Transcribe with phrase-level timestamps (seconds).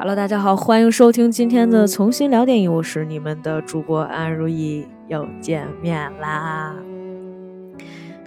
[0.00, 6.76] Hello，大家好，欢迎收听今天的重新聊电影，我是你们的主播安如意，又见面啦。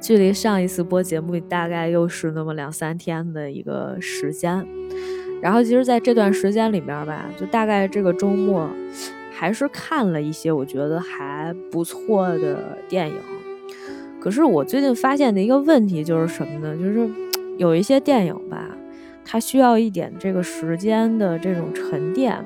[0.02, 4.68] 距离上一次播节目大概又是那么两三天的一个时间，
[5.42, 8.70] 然后其实在这段时间里面吧，就大概这个周末
[9.32, 13.16] 还是看了一些我觉得还不错的电影。
[14.20, 16.76] 可是我最近发现的一个问题就是什么呢？
[16.76, 17.10] 就是
[17.58, 18.76] 有一些电影吧。
[19.24, 22.44] 它需要一点这个时间的这种沉淀，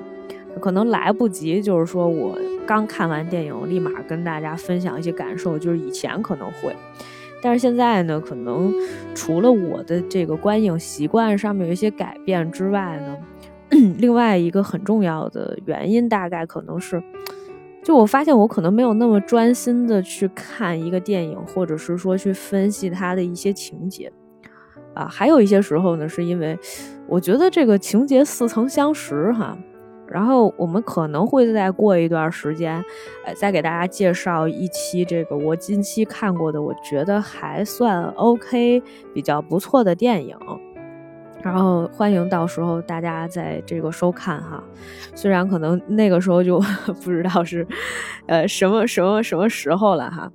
[0.60, 6.76] 可能来不及，就是说我刚看完电影，立马跟大家分享一些感受，就是以前可能会，
[7.42, 8.74] 但是现在呢，可能
[9.14, 13.18] 除了我的这个观影习惯上面有一些改变之外呢，
[13.98, 17.02] 另外一个很重要的原因，大概可能是，
[17.84, 24.12] 就我发现我可能没有那么专心的去看一个电影，或者是说去分析它的一些情节。
[24.96, 26.58] 啊，还有一些时候呢，是因为
[27.08, 29.56] 我觉得这个情节似曾相识哈，
[30.08, 32.84] 然后我们可能会再过一段时间，
[33.26, 38.82] 呃，再给大家介绍一期这个我近期看过的，我觉得还算 OK、
[39.14, 40.38] 比较不错的电影，
[41.46, 44.64] 然后欢迎到时候大家在这个收看哈，
[45.14, 46.60] 虽然可能那个时候就
[47.04, 47.66] 不知道是，
[48.26, 50.32] 呃，什么什么什么时候了哈。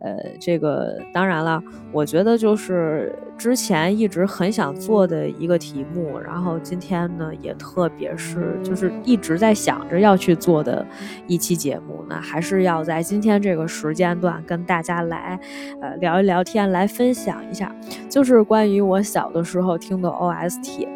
[0.00, 10.86] 呃，这个当然了，我觉得就是之前一直很想做的一个题目，然后今天呢，也特别是就是一直在想着要去做的
[11.26, 15.36] 一期节目呢，还是要在今天这个时间段跟大家来
[15.82, 17.74] 呃聊一聊天，来分享一下，
[18.08, 20.88] 就是关于我小的时候听的 OS ST。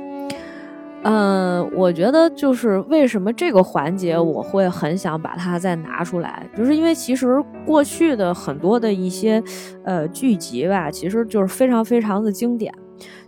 [1.05, 9.43] 嗯，我觉得就是为什么这个环节我会很想把它再拿出来，就是因为其实过去的很多的一些
[9.85, 12.73] 呃剧集吧，其实就是非常非常的经典。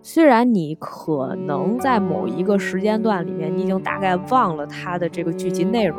[0.03, 5.99] 虽然你可能在某一个时间段里面，你已经大概忘了它的这个剧集内容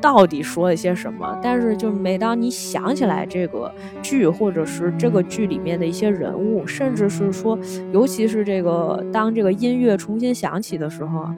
[0.00, 3.72] 到底说了些什么，但是就每当你想起来这个
[4.02, 7.58] 剧，或者是这个剧里面的一些人物，甚至是说，
[7.92, 11.28] 尤其是这个当这个音乐重新响起的时候，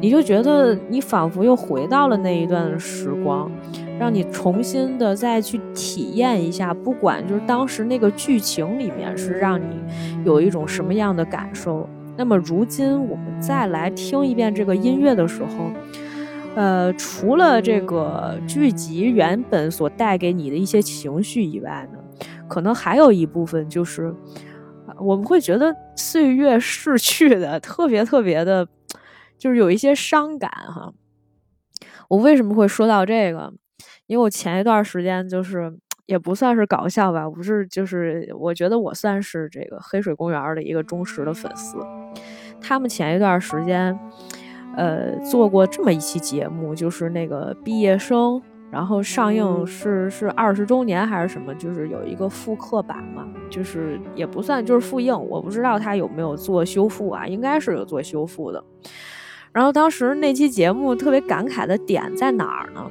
[0.00, 3.50] 你就觉得你仿佛又回到了那一段时光。
[3.98, 9.64] 让你重新的再去体验一下，不管就是当时那个剧情里面是让你
[10.22, 11.88] 有一种什么样的感受。
[12.14, 15.70] 那么如今我们再来听一遍这个音乐的时候，
[16.56, 21.98] 呃，除了这个剧集原本所带给你的一些情绪以外呢，
[22.48, 24.14] 可能还有一部分就是
[24.98, 28.66] 我们会觉得岁月逝去的特别特别的，
[29.36, 30.94] 就是有一些伤感哈。
[32.08, 33.52] 我为什么会说到这个？
[34.06, 41.76] 因为我前一段时间就是也不算是搞笑吧，不是就是我觉得我算是这个黑水公园的一个忠实的粉丝。
[42.62, 43.98] 他们前一段时间，
[44.76, 58.62] 呃，做过这么一期节目，就是那个毕业生，然后上映是是二十周年还是什么，就是有一个复刻版嘛，就是也不算就是复映，我不知道他有没有做修复啊，应该是有做修复的。
[59.52, 62.90] 然后当时那期节目特别感慨的点在哪儿呢？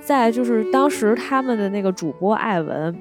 [0.00, 2.96] 在就是当时他们的那个主播艾文，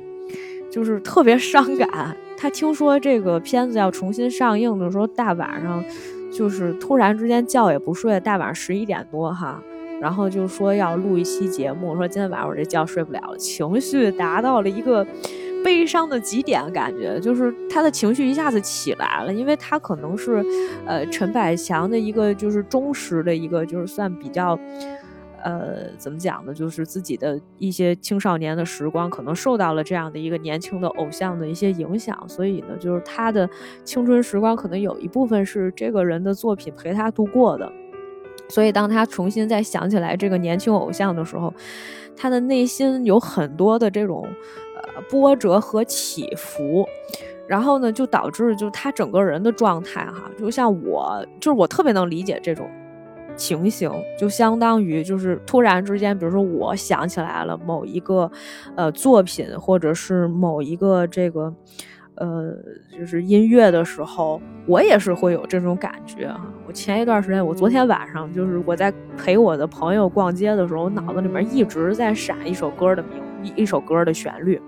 [0.69, 2.15] 就是特别伤感。
[2.37, 5.83] 他听说这个片子要重新上映的时候，大晚上
[6.31, 9.61] 就是突然之间觉也不睡，大晚上十一点多哈，
[10.01, 15.05] 然后就说要录一期节目，说今天晚上我这觉睡不了，情绪达到了一个
[15.63, 20.43] 悲伤的极点，感觉就是他的情绪一下子起来了，因为他可能是
[20.85, 24.57] 呃陈百强的一个就是忠实的一个就是算比较。
[25.43, 26.53] 呃，怎么讲呢？
[26.53, 33.49] 就是自己的一些青少年的时光，可能受到了这样的一个年轻的偶像的一些影响，所以呢，就是他的
[33.83, 37.71] 青春时光可能有一部分是这个人的作品陪他度过的。
[38.49, 41.53] 所以，当他重新再想起来这个年轻偶像的时候，
[42.17, 44.27] 他的内心有很多的这种
[44.75, 46.85] 呃波折和起伏，
[47.47, 52.69] 然后呢，就导致就他整个人的状态哈，就像我，就是我特别能理解这种。
[53.41, 58.31] 情形就相当于就是突然之间，比如说我想起来了某一个
[58.75, 61.51] 呃作品，或者是某一个这个
[62.13, 62.53] 呃
[62.95, 66.53] 就是音乐的时候，我也是会有这种感觉哈。
[66.67, 73.11] 我前一段时间，我昨天晚上就是我在陪我的朋友逛街的时候，我脑子里面一直在闪一首歌的名
[73.41, 74.61] 一一首歌的旋律，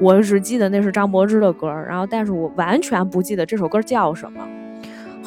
[0.00, 4.40] 我只记得那是张柏芝的歌，然后但是我完全不记得这首歌叫什么。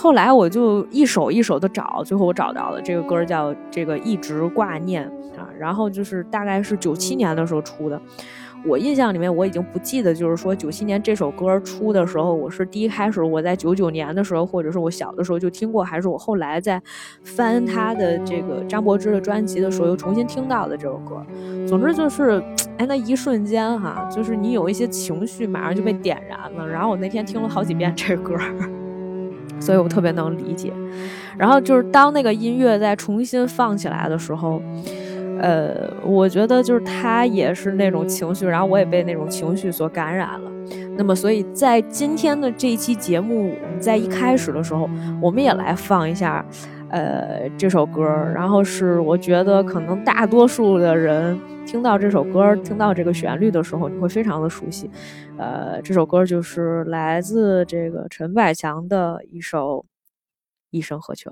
[0.06, 5.04] 后来我就一首一首的找，最后我找到了这个歌叫这个一直挂念
[5.36, 8.00] 啊，然后就是大概是九七年的时候出的，
[8.68, 16.80] 我印象里面我已经不记得，就是说九七年这首歌出的时候，我是第一开始我在九九年的时候，或者是我小的时候就听过，还是我后来在
[17.24, 21.26] 翻他的这个张柏芝的专辑的时候又重新听到的这首歌。
[21.68, 22.40] 总之就是，
[22.78, 26.68] 哎，那一瞬间哈，就是你有一些情绪马上就被点燃了。
[26.68, 28.36] 然后我那天听了好几遍这歌，
[29.60, 30.72] 所以我特别能理解。
[31.38, 34.62] 然后就是当那个音乐再重新放起来的时候。
[35.38, 40.50] 呃，我觉得就是他也是那种情绪，然后我也被那种情绪所感染了。
[40.98, 44.90] 那么，所以在今天的这一期节目，在一开始的时候，
[45.22, 46.44] 我们也来放一下，
[46.90, 48.04] 呃，这首歌。
[48.34, 54.90] 然后是我觉得可能大多数的人听到这首歌、听到这个旋律的时候，你会非常的熟悉。
[55.38, 59.80] 呃，这首歌就是来自这个陈百强的一首
[60.72, 61.32] 《一生何求》。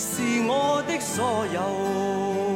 [0.00, 2.49] 是我的所有。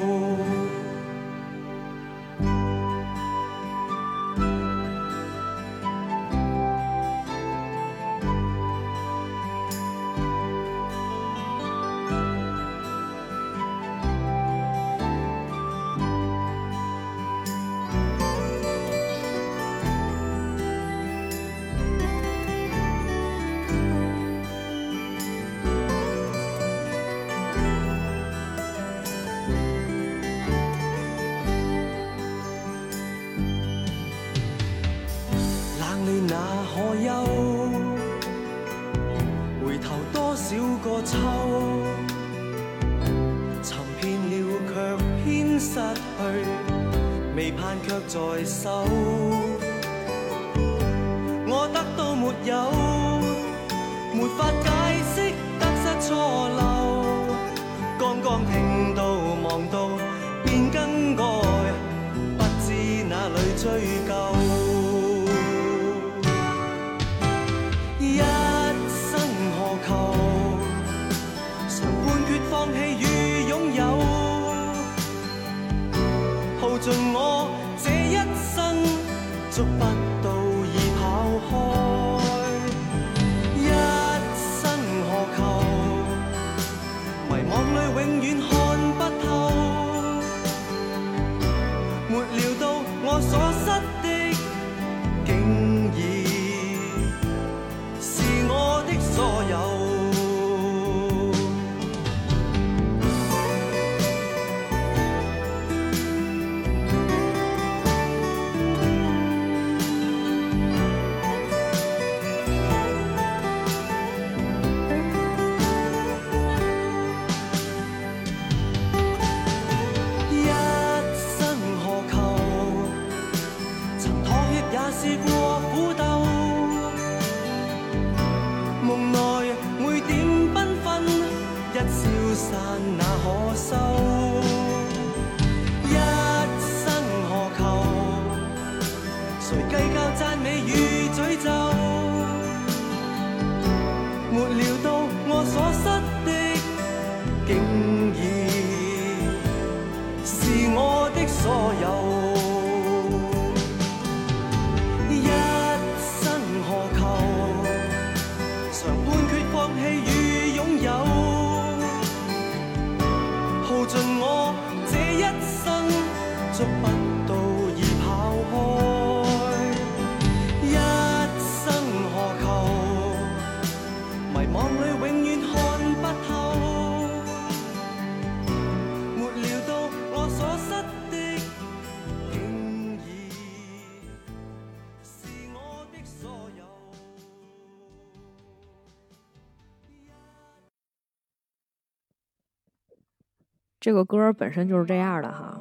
[193.85, 195.61] 这个歌本身就是这样的哈，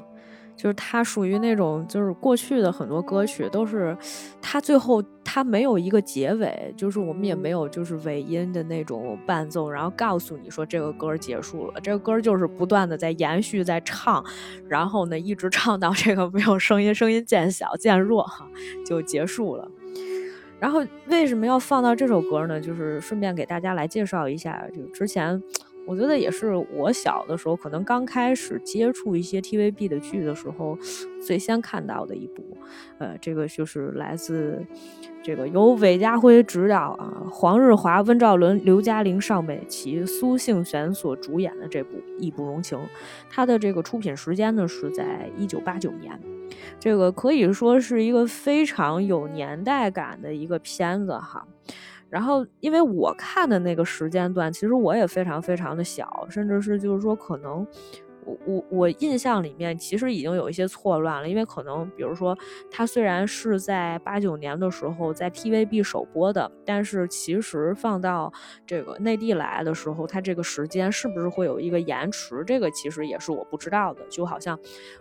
[0.56, 3.98] 就是它属于那种，就是过去的很多歌曲都是，
[4.42, 14.24] 它最后它没有一个结尾，就是我们也没有就是尾音的那种伴奏，然后告诉你说这个歌结束了，这个歌就是不断的在延续在唱，
[14.70, 18.48] 然后呢一直唱到这个没有声音，声音渐小渐弱哈，
[18.86, 19.70] 就结束了。
[20.62, 22.62] 然后为什么要放到这首歌呢？
[22.62, 25.44] 就是顺便给大家来介绍一下，就之前。
[25.86, 30.78] 我觉得也是我小的时候，可能刚开始接触一些 TVB 的剧的时候，
[31.22, 32.58] 最先看到的一部，
[33.00, 34.66] 呃，这个就是来自
[35.22, 42.78] 这个由韦家辉执导啊，黄日华、温兆伦、刘嘉玲、邵美琪、苏杏璇所主演的这部《义不容情》，
[43.30, 46.18] 它的这个出品时间呢是在一九八九年，
[46.80, 51.46] 这个可以说是一个非常有年代感的一个片子哈。
[52.14, 57.66] 然后，因为我看的那个时间段，其实我也非常非常的小，甚至是就是说，可能
[58.24, 61.28] 我我我印象里面其实已经有一些错乱了。
[61.28, 62.38] 因为可能，比如说，
[62.70, 68.32] 它虽然是在八九年的时候在 TVB 首播的，但是其实放到
[68.64, 72.44] 这个内地来的时候，它这个时间是不是会有一个延迟？
[72.46, 74.06] 这个其实也是我不知道的。
[74.08, 74.56] 就好像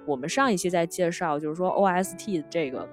[0.07, 2.89] 我们上一期在介绍，就是说 OST 这个。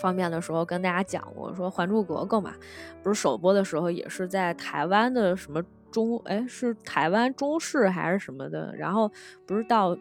[0.00, 2.54] 方面的时候跟大家讲过，说《还珠格格》嘛，
[3.02, 9.10] 不是首播的时候也是在台湾的什么中，哎，是台湾中视还是什么的，然后
[9.46, 9.96] 不是到。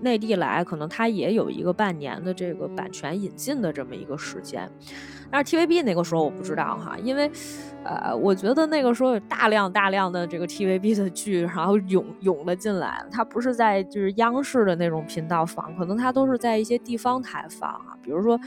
[0.00, 4.70] 内地来，可能它也有一个半年的这个版权引进的这么一个时间，
[5.30, 7.30] 但是 TVB 那个时候我不知道哈，因为，
[7.84, 18.38] 呃，我觉得那个时候有大量大量的这个 TVB 的剧，然后涌涌了进来，它不是在就是央视的那种频道放，可能它都是在一些地方台放啊，比如说，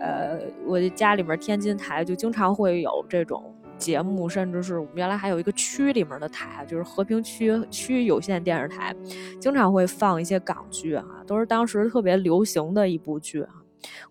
[0.00, 3.54] 呃，我家里面天津台就经常会有这种。
[3.78, 8.92] 节目，甚至是我们原来还有一个区里面的台，就是和平区区有线电视台，
[9.38, 13.50] 经常会放一些港剧啊，都是当时特别流行的一部剧啊。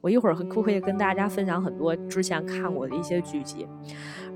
[0.01, 3.67] 我一会儿可以跟大家分享很多之前看过的一些剧集？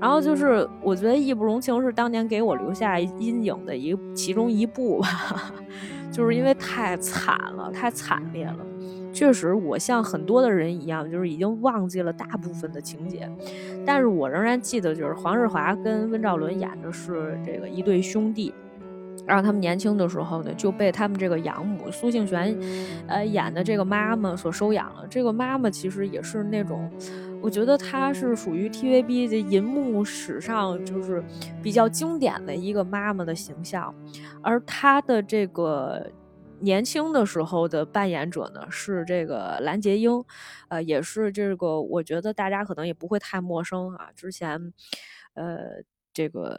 [0.00, 5.52] 然后就是，我觉得《义不容情》是当年给我留下阴影的一其中一部吧，
[6.10, 8.58] 就是因为太惨了，太惨烈了。
[9.12, 13.30] 确实，我像很多的人一样，就是已经忘记了大部分的情节，
[13.84, 18.52] 但是我仍然记得，就是黄日华跟温兆伦演的是这个一对兄弟，
[19.26, 22.58] 然后他们年轻的时候呢，就被他们这个养母苏杏璇，
[23.06, 25.06] 呃演的这个妈妈所收养了。
[25.08, 26.90] 这个妈妈其实也是那种，
[27.40, 31.22] 我觉得她是属于 TVB 的银幕史上就是
[31.62, 33.94] 比较经典的一个妈妈的形象，
[34.42, 36.10] 而她的这个。
[36.64, 40.24] 年轻的时候的扮演者呢是这个蓝洁瑛，
[40.68, 44.10] 呃，也是这个，我觉得大家可能也不会太陌生啊。
[44.14, 44.72] 之前，
[45.34, 45.82] 呃，
[46.14, 46.56] 这个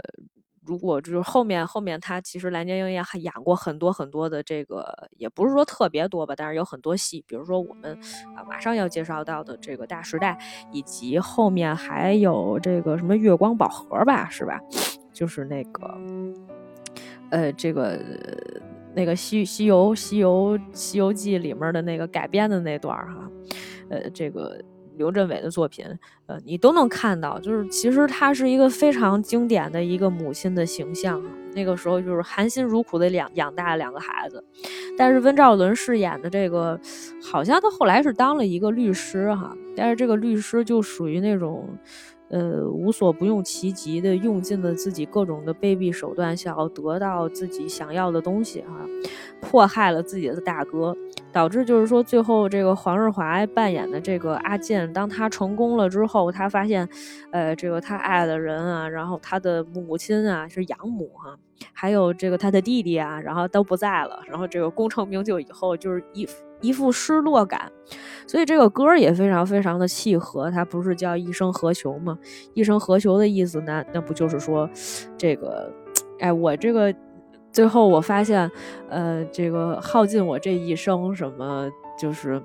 [0.66, 7.98] 如果就是后面后面他其实蓝洁瑛也还演过很多很多的这个，也不是说特别多吧，但是有很多戏，比如说我们
[8.36, 10.38] 啊马上要介绍到的这个《大时代》，
[10.72, 14.60] 以及后面还有这个什么《月光宝盒》吧，是吧？
[15.12, 15.98] 就是那个，
[17.32, 18.00] 呃，这个。
[18.96, 23.28] 那个西西游西游西游记里面的那个改编的那段哈，
[23.90, 24.64] 呃，这个
[24.98, 25.86] 刘镇伟的作品，
[26.26, 31.32] 呃，你都能看到，就是其实他是一个非常经典的一个母亲的形象啊。
[31.56, 34.44] 那个时候就是含辛茹苦的养养大两个孩子，
[34.98, 36.80] 但是温兆伦饰演的这个，
[37.24, 41.70] 好像他后来是当了一个律师哈，但是这个律师就属于那种。
[42.30, 48.88] 呃，无所不用其极的用尽了自己各种的卑鄙手段，想要得到自己想要的东西哈，
[49.40, 50.96] 迫害了自己的大哥，
[51.32, 56.90] 导致就是说最后这个黄日华扮演的这个阿健，当他成功了之后，他发现，
[57.32, 61.38] 呃，这个他爱的人啊，然后他的母亲啊是养母哈，
[61.72, 66.28] 还有这个他的弟弟啊，然后都不在了，然后这个功成名就以后就是一。
[66.64, 67.72] 一副失落感，
[68.26, 70.50] 所以这个歌也非常非常的契合。
[70.50, 72.18] 它不是叫一生何求吗？
[72.54, 73.84] 一生何求的意思呢？
[73.94, 74.68] 那不就是说，
[75.18, 75.72] 这个，
[76.20, 76.92] 哎，我这个
[77.52, 78.50] 最后我发现，
[78.90, 82.42] 呃，这个耗尽我这一生，什么就是，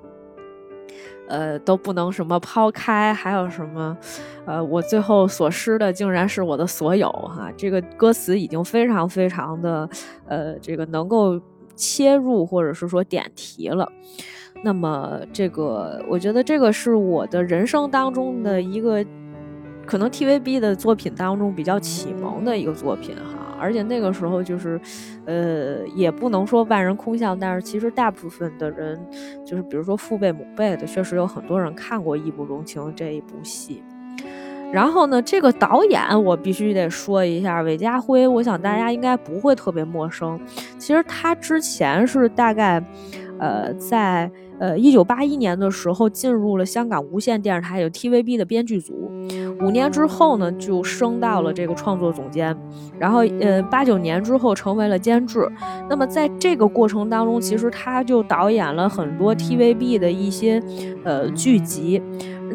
[1.29, 3.97] 呃，都不能什么抛开，还有什么，
[4.45, 7.49] 呃，我最后所失的竟然是我的所有哈。
[7.55, 9.89] 这个歌词已经非常非常的，
[10.27, 11.39] 呃，这个能够。
[11.79, 13.89] 切入或者是说点题了。
[14.61, 19.03] 那么这个，我觉得这个是我的人生当中的一个，
[19.85, 23.55] 可能 TVB 的作品当中比较启蒙的一个作品哈。
[23.57, 24.79] 而且那个时候就是，
[25.25, 28.99] 呃，也不能说万人空巷，但是其实大部分的人，
[29.45, 33.81] 就是比如说父辈母辈的，确实有很多人看过《义不容情》这一部戏。
[34.71, 40.39] 然后呢，这个导演我必须得说一下，韦家辉，我想大家应该不会特别陌生。
[40.77, 42.83] 其实他之前是大概，
[43.39, 44.31] 呃，在。
[44.59, 49.09] 呃，一九八一年的时候进入了香港无线电视台有 TVB 的编剧组，
[49.61, 52.53] 五年之后呢就升到了这个创作总监，
[52.99, 55.49] 然后呃八九年之后成为了监制。
[55.89, 60.61] 那么在这个过程当中，其实他就导演了很多 TVB 的一些
[61.05, 62.01] 呃剧集。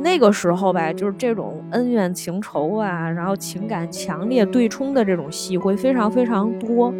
[0.02, 6.92] 那个时候吧，就是这种恩怨情仇啊，然后情感强烈对冲的这种戏会非常非常多，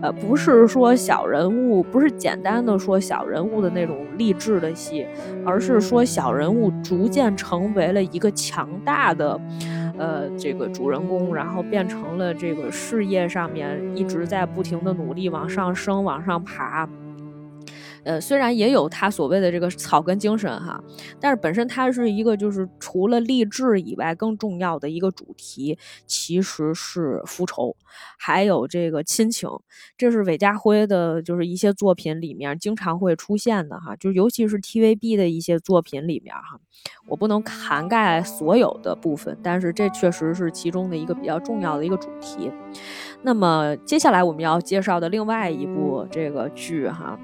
[0.00, 5.06] 呃，不是说小人物，不是简单的说小人物的那种励志的戏，
[5.44, 9.40] 而是说小人物逐渐成为了一个强大的，
[9.98, 16.88] 呃，这个主人公，然后变成了这个事业上面一直在不停的努力往上升、往上爬。
[18.04, 20.82] 呃，虽然也有他所谓的这个草根精神哈，
[21.20, 27.76] 但是本身它是一个就是除了励志以外更重要的一个主题，其实是复仇，
[28.18, 29.48] 还有这个亲情，
[29.96, 36.58] 这是韦家辉的，就是一些作品里面经常会出现的哈，就尤其是 TVB 的一些作品里面哈，
[37.06, 42.50] 我不能涵盖所有的部分，但是这确实是其中的一个比较重要的一个主题。
[43.22, 47.18] 那么接下来我们要介绍的另外一部这个剧哈。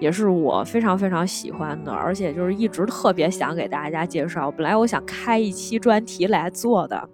[0.00, 4.50] 也是我非常非常喜欢的，而且就是一直特别想给大家介绍。
[4.50, 7.08] 本来我想开一期专题来做的，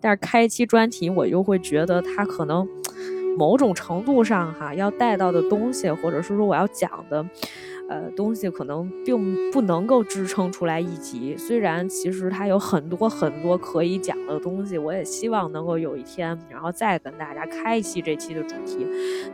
[0.00, 2.66] 但是开一期专题我又会觉得它可能
[3.36, 7.24] 某种程度上哈要带到的东西，或者是说我要讲的。
[7.88, 11.34] 呃，东西可能并不能够支撑出来一集。
[11.38, 18.86] 虽然其实它有很多很多可以讲的东西，我也希望能够有一天，然后再跟大家开一期这期的主题。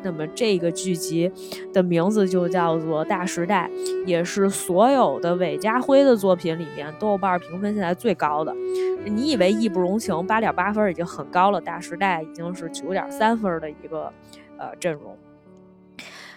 [0.03, 1.31] 那么这个剧集
[1.73, 3.69] 的名字就叫做《大时代》，
[4.07, 8.55] 也是所有的韦家辉的作品里面豆瓣评分现在最高的。
[9.05, 14.13] 你以为《义不容情》八点八分已经很高了，《大时代》已经是九点三分的一个
[14.57, 15.17] 呃阵容。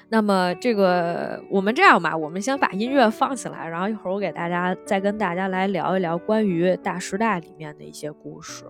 [0.10, 8.64] 那么这个，我们这样吧，我们先把音乐放起来，然后一会儿我给大家再跟大家来聊一聊关于《大时代》里面的一些故事。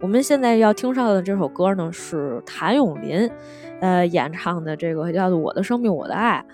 [0.00, 3.30] 我们现在要听上的这首歌呢，是谭咏麟，
[3.80, 6.44] 呃，演唱的这个叫做《我的生命我的爱》。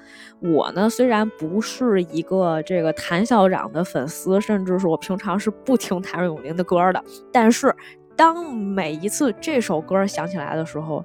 [0.52, 7.74] 我呢，虽然不是一个这个谭校长的粉丝，甚至是我平常是不听谭咏麟的歌的，但是
[8.14, 11.02] 当每一次这首歌响起来的时候，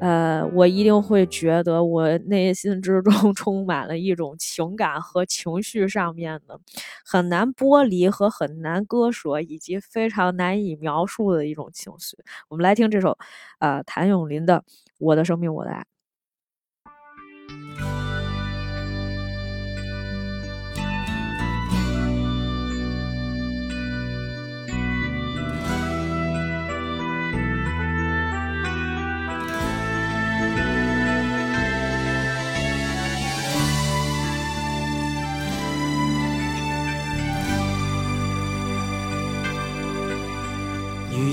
[0.00, 6.60] 呃，我一定会觉得我内心之中 充满了一种情感和情绪上面的
[7.04, 12.16] 很难剥离和很难割舍，以及非常难以描述的一种情绪。
[12.48, 13.16] 我们来听这首，
[13.58, 14.58] 呃，谭咏麟的
[14.98, 15.80] 《我的生命我的爱》。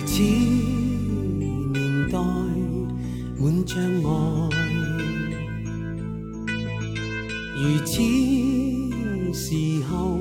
[0.05, 1.73] 此年
[2.11, 2.17] 代
[3.39, 4.09] 满障碍，
[7.57, 7.91] 如此
[9.33, 9.55] 时
[9.89, 10.19] 候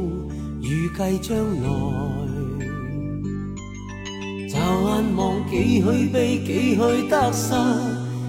[0.60, 1.66] 预计将来，
[4.48, 7.54] 乍眼望几许悲，几许得失，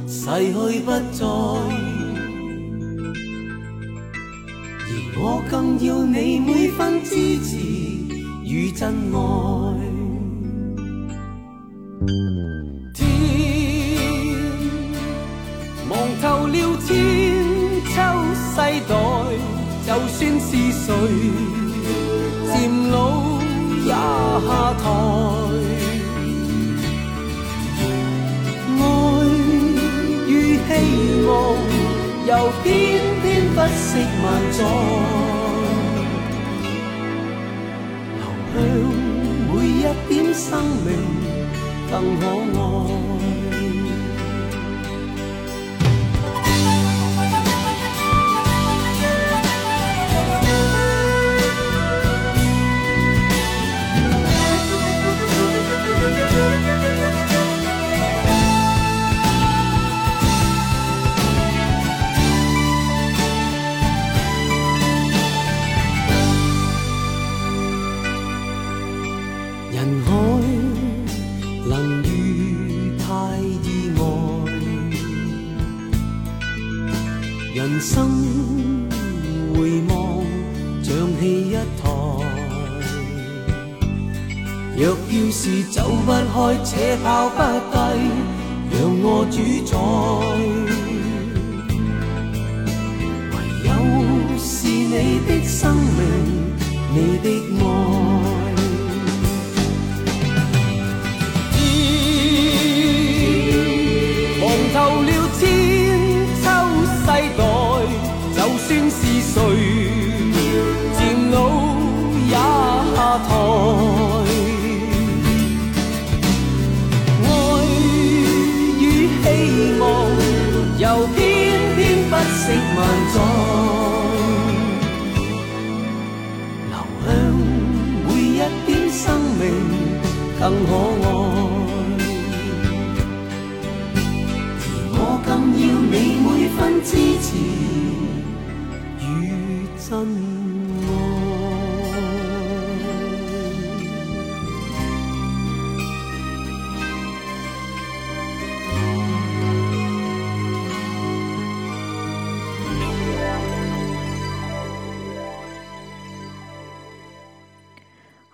[0.08, 1.26] 逝去不再，
[4.80, 5.54] 而我更
[5.86, 7.58] 要你每分支持
[8.44, 9.18] 与真爱
[12.08, 12.14] 爱。
[19.86, 20.88] 就算是谁
[22.48, 22.54] 渐
[22.90, 22.96] 老
[23.84, 23.92] 也下
[24.82, 24.82] 台，
[28.80, 28.82] 爱
[30.26, 30.70] 与希
[31.28, 31.30] 望
[32.26, 32.32] 又
[32.64, 32.66] 偏
[33.22, 33.86] 偏不识
[34.24, 34.58] 万载，
[38.54, 38.58] 流向
[39.50, 40.42] 每一点生
[40.86, 40.88] 命
[41.94, 43.33] 更可爱。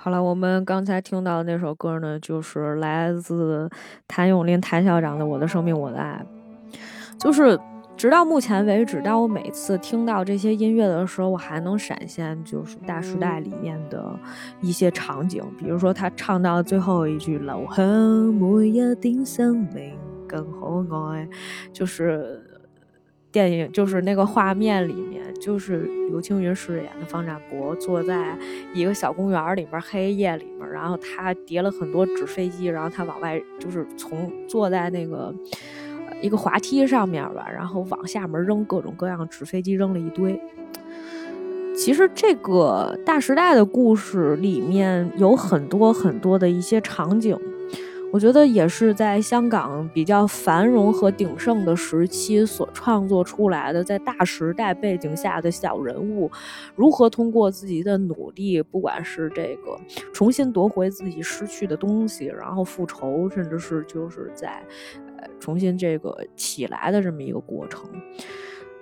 [0.09, 3.69] 好了，我们刚才听到的那首歌呢，就是来自
[4.07, 6.25] 谭咏麟谭校长的《我的生命我的爱》。
[7.19, 7.59] 就是
[7.95, 14.19] 直到目前为止，当我每次听到这些音乐的时候，我还能闪现就是《大时代》里面的
[14.61, 19.95] 一些场景，比如说他唱到最后一句“留向每一点生命
[20.27, 21.29] 更可爱”，
[21.71, 22.43] 就是
[23.31, 28.37] 电影，就是那个画面里面，就是刘青云饰演的方展博坐在
[28.73, 35.33] 一个小公园里边，黑夜里面，然后他叠了很多纸飞机，然后他往外就是从坐在那个。
[36.21, 40.37] 一个滑梯上面吧，然后往下面扔各种各样纸飞机，扔了一堆。
[41.73, 47.39] 其实这个《大时代》的故事里面有很多很多的一些场景，
[48.11, 56.29] 我觉得也是在香港比较繁荣和鼎盛的时期所创作出来的，在大时代背景下的小人物，
[56.75, 59.79] 如何通过自己的努力，不管是这个
[60.13, 64.63] 重新夺回自己失去的东西，然后复仇，甚至是就是在
[65.17, 65.29] 呃。
[65.39, 67.89] 重新这个起来的这么一个过程，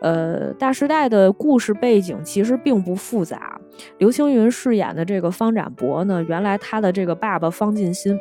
[0.01, 3.61] 呃，大时代的故事背景其实并不复杂。
[3.99, 8.17] 刘青云饰演的这个方展博呢，原来他的这个爸爸方进新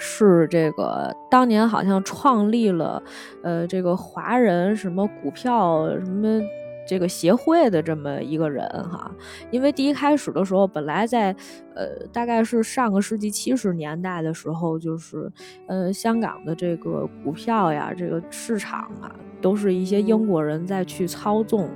[0.00, 3.00] 是这个当年好像创立了
[3.44, 6.40] 呃这个华人什么股票什么。
[6.88, 9.08] 这个协会的这么一个人哈，
[9.52, 11.30] 因为第一开始的时候，本来在
[11.76, 15.30] 呃大概是上个世纪七十年代的时候，就是
[15.68, 21.68] 呃香港的这个股票呀，这个市场啊，都是一些英国人在去操纵。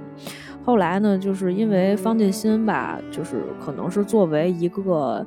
[0.64, 5.24] 后来呢，就是因为方进新吧，就是可能是作为一个。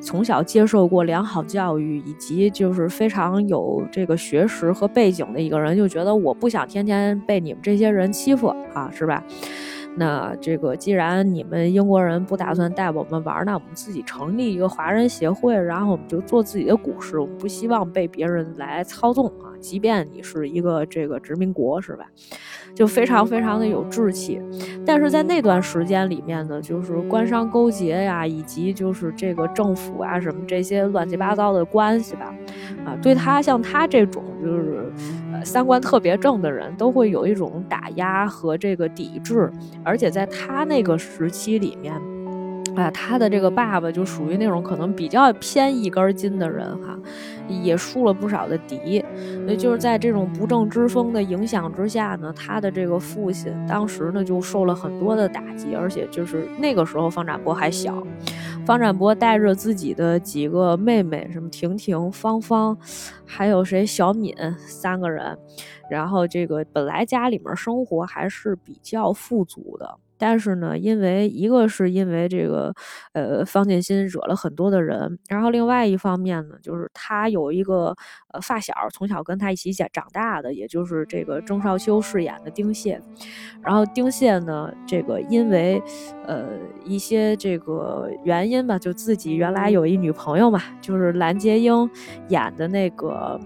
[0.00, 9.22] 从小接受过良好教育，以及就是非常有这个学识和背景的一个人，就觉得我不想天天被你们这些人欺负啊，是吧？
[9.98, 22.04] 那这个既然你们英国人不打算带我们玩，那我们自己成立一个华人协会，然后我们就做自己的股市，我们不希望被别人来操纵啊，即便你是一个这个殖民国，是吧？
[22.74, 24.40] 就非常非常的有志气，
[24.86, 32.32] 但是在那段时间里面呢，就是官商勾结呀，以及就是这个政府啊什么这些乱七八糟的关系吧，
[32.84, 34.92] 啊，对他像他这种就是
[35.32, 39.50] 呃三观特别正的人，都会有一种打压和这个抵制，
[39.88, 42.17] 而且在他那个时期里面。
[42.76, 46.98] 啊，他的这个爸爸就属于那种可能比较偏一根筋的人哈，
[47.48, 49.04] 也树了不少的敌。
[49.44, 58.06] 所以就是在这种不正之风的影响之下呢，他的这个父亲当时呢就受了很多的打击，而且就是那个时候方展博还小，
[58.64, 62.76] 方展博带着自己的几个妹妹，什么婷婷、芳芳，
[63.24, 65.36] 还有谁小敏三个人，
[65.90, 69.98] 然后这个本来家里面生活还是比较富足的。
[70.18, 72.74] 但是呢，因为一个是因为这个，
[73.12, 77.94] 呃，方建新惹了很多的人，然后另外一方面呢，就是他有一个
[78.32, 83.00] 呃发小，从小跟他一起长长大的，也就是这个郑少秋饰演的丁蟹，
[83.62, 85.80] 然后丁蟹呢，这个因为
[86.26, 86.44] 呃
[86.84, 91.88] 一些这个原因吧，就自己原来有一女朋友嘛，就是蓝洁瑛
[92.28, 93.40] 演的那个，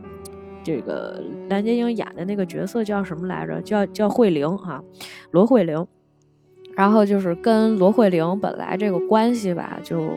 [0.65, 3.61] 这个蓝洁瑛演的那个角色叫什么来着？
[3.63, 4.83] 叫叫慧玲哈，
[5.31, 5.87] 罗慧玲。
[6.75, 10.17] 然后就是跟罗慧玲本来这个关系吧，就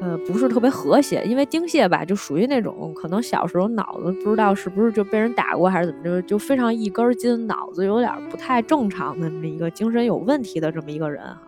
[0.00, 11.40] 呃不是特别和谐，因为丁蟹吧就属于那种可能小时候脑子不知道是不是就被人打过还是怎么着，就非常一根筋，脑子有点不太正常的这么一个精神有问题的这么一个人哈。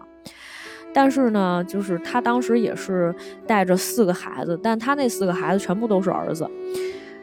[0.93, 3.13] 但是呢，就是他当时也是
[3.49, 6.49] 带着四个孩子，但他那四个孩子全部都是儿子。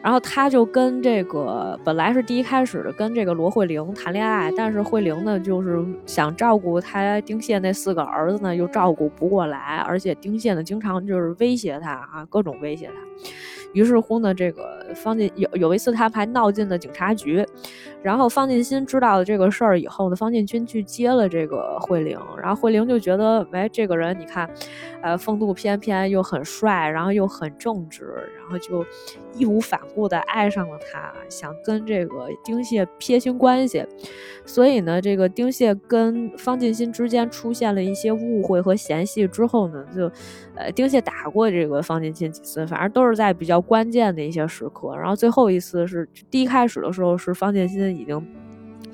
[0.02, 12.94] 然后他就跟这个本来是第一开始的跟这个罗慧玲谈恋爱，但是慧玲呢就是想照顾他丁蟹那四个儿子呢又照顾不过来，而且丁蟹呢经常就是威胁他啊，各种威胁他。
[13.72, 17.44] 于是乎呢，这个方进有有一次他还闹进了警察局，
[18.02, 24.48] 然后方进新知道了这个事儿以后呢，方进军去接了这个慧玲，然后慧玲就觉得，哎，这个人你看，
[25.02, 28.04] 呃，风度翩翩又很帅，然后又很正直，
[28.38, 28.84] 然后就
[29.34, 33.82] 义无反顾的爱上了他，想跟这个丁蟹撇清关系，
[34.44, 40.10] 所以呢，这个丁蟹跟方进新之间出现了一些误会和嫌隙之后呢，就，
[40.56, 43.61] 呃，丁蟹打过这个方进新几次，反正都是在比较。
[43.62, 48.20] 关键的一些时刻，然后最后一次是第一开始的时候，是方建新已经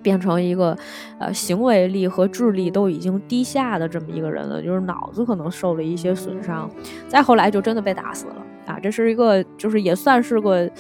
[0.03, 0.77] 变成一个
[1.19, 6.71] 呃行为力和智力都已经低下的这么一个人了，就是脑子可能受了一些损伤。
[7.09, 8.79] 再后来就真的被打死了啊！
[8.81, 10.71] 这是一个就是也算是个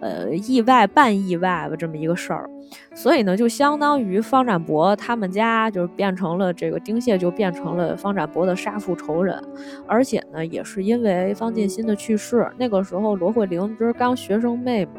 [0.00, 2.50] 呃意外半意外吧这么一个事儿。
[2.94, 9.40] 所以呢，就相当于方展博他们家就变成了这个丁蟹，就变成了方展博的杀父仇人。
[9.86, 14.92] 而且呢，也是因为方进新的去世，那个时候罗慧玲不是刚学生妹嘛，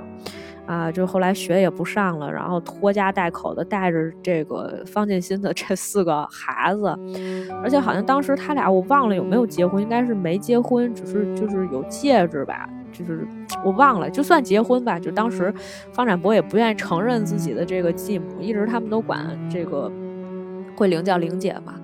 [0.67, 6.95] 啊，就后来学也不上了，然后拖家带口的带着这个方建新的 这四个孩子，
[7.63, 12.69] 而且好像当时他俩我忘了有没有结婚，应该是没结婚，只是就是有戒指吧。
[12.91, 13.27] 就是
[13.63, 15.53] 我忘了，就算结婚吧，就当时
[15.91, 19.19] 方展博也不愿意承认自己的这个继母，一直他们都管
[19.51, 19.91] 这个
[20.75, 21.75] 慧玲叫玲姐嘛，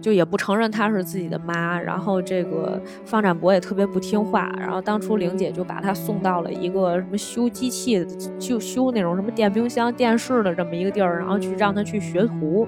[0.00, 1.80] 就也不承认她是自己的妈。
[1.80, 8.04] 然后这个方展博也特别不听话，然后当初玲姐就把他送到了一个什么修机器，
[8.38, 12.66] 就修那种什么电冰箱、电视的这么一个地儿，然后去让他去学徒，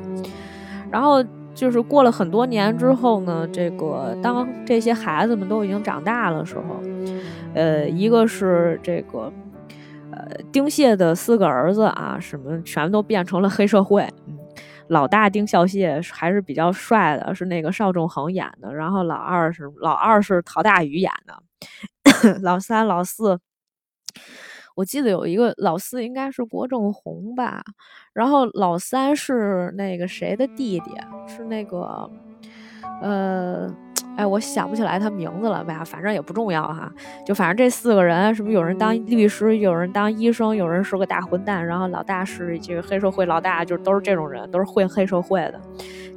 [0.90, 1.24] 然后。
[1.54, 6.80] 就是过了很多年之后呢，这个当这些孩子们都已经长大了时候，
[7.52, 9.30] 呃，一个是这个，
[10.12, 14.08] 呃，丁蟹的四个儿子啊，什么全都变成了黑社会。
[14.92, 18.72] 老大丁孝谢还是比较帅的，是那个邵仲恒演的。
[18.74, 21.42] 然后老二是老二是陶大宇演的，
[22.44, 23.38] 老三老四。
[24.74, 27.62] 我记得有一个老四应该是郭正红吧，
[28.12, 30.90] 然后老三是那个谁的弟弟，
[31.26, 32.10] 是那个，
[33.00, 33.74] 呃。
[34.16, 35.82] 哎，我想不起来他名字了吧？
[35.84, 36.92] 反正也不重要哈。
[37.26, 45.60] 就反正这四个人，是不是有人当律师，有人当医生，有人是个大混蛋，然后老大是这个黑社会老大，就都是这种人，都是混黑社会的。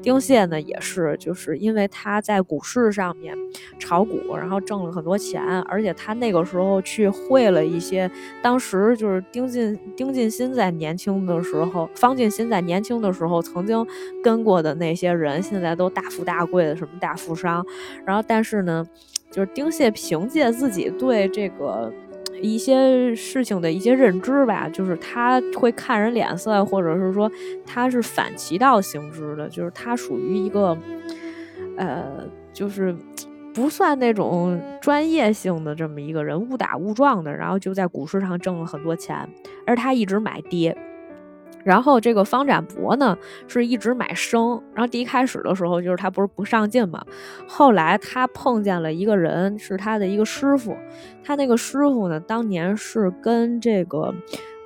[0.01, 3.36] 丁蟹呢也是，就是因为他在股市上面
[3.79, 13.84] 炒股，然后挣了很多钱，而且他那个时候去会了一些，当时就是丁进丁进新在年轻的时候，方进新在年轻的时候曾经
[14.23, 17.65] 跟过的那些人，现在都大富大贵的，什么大富商。
[18.05, 18.85] 然后，但是呢，
[19.31, 21.91] 就是丁蟹凭借自己对这个
[22.41, 27.31] 一些事情的一些认知吧，就是他会看人脸色，或者是说
[27.65, 30.77] 他是反其道行之的，就是他属于一个，
[31.77, 32.95] 呃，就是
[33.53, 39.27] 不算那种专业性的这么一个人，误打误撞的，然后就在股市上挣了很多钱，
[39.65, 40.77] 而他一直买跌。
[41.65, 44.62] 然后这个方展博呢，是一直买生。
[44.73, 47.04] 然后第一开始的时候，就是他不是不上进嘛。
[47.47, 50.78] 后来他碰见了一个人，是他的一个师傅。
[51.23, 54.13] 他那个师傅呢，当年是跟这个。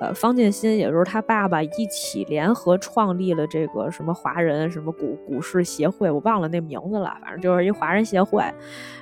[0.00, 8.42] 呃，方建新，也就是他爸爸一起联合创立了这个什么华人什么股股市协会，我忘了那名字了，反正就是一华人协会。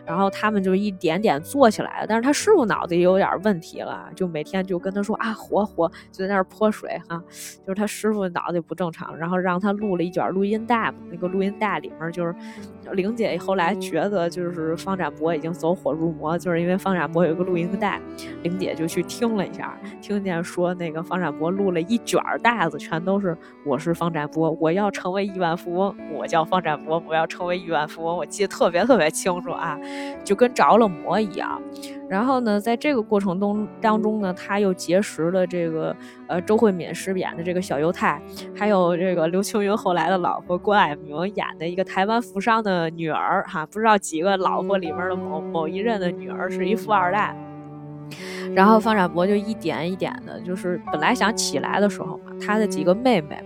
[0.04, 7.22] 然后他们就一点点做起来了，但是他师傅脑子也有点问题了，就每天就跟他说啊，活活就在那儿泼水哈，
[7.64, 12.34] 就是他师傅脑子不正常，然后让他录了一卷录音带，那个录音带里面就是
[12.92, 18.00] 玲姐后来觉得就是方展博已经走火入魔，就是因为方展博有一个录音带，
[18.42, 20.87] 玲姐就去听了一下，听见说那。
[20.88, 29.78] 那个方展博录了一卷袋子，全都是我是方展博，我要成为亿万富翁，我叫方展博，我要成为亿万富翁，我记得特别特别清楚啊，
[30.24, 31.60] 就跟着了魔一样。
[32.08, 35.94] 然后呢，在这个过程中当中呢，他又结识了这个
[36.26, 38.18] 呃周慧敏饰演的这个小犹太，
[38.56, 47.36] 还有这个刘青云后来的老婆郭爱明演的一个台湾富商的女儿哈，不知道几个老婆里面的某某一任的女儿是一富二代。
[48.54, 53.42] 然后方展博就一点一点的，就是本来想起来的时候嘛，他的几个妹妹，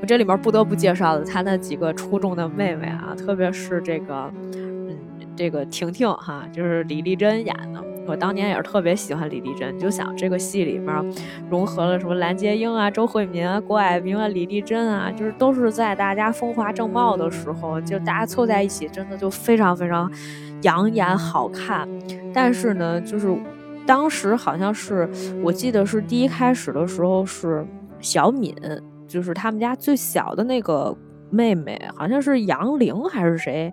[0.00, 4.96] 我这里面不得不介绍的他那几个出众的妹妹啊，特别是这个，嗯，
[5.36, 7.82] 这个婷婷哈，就是李丽珍演的。
[8.06, 11.14] 我当年也是特别喜欢李丽珍，就想这个戏里面
[11.48, 20.12] 融合了什么蓝洁瑛啊、周慧敏啊、郭蔼明啊、李丽珍啊，就是都是在大家风华正茂的时候，就大家凑在一起，真的就非常非常
[20.60, 21.88] 养眼好看。
[22.34, 23.34] 但是呢，就是
[23.86, 25.08] 当时好像是
[25.42, 27.66] 我记得是第一开始的时候是
[28.00, 28.54] 小敏，
[29.06, 30.96] 就是他们家最小的那个。
[31.30, 33.72] 妹妹好像是杨玲还是谁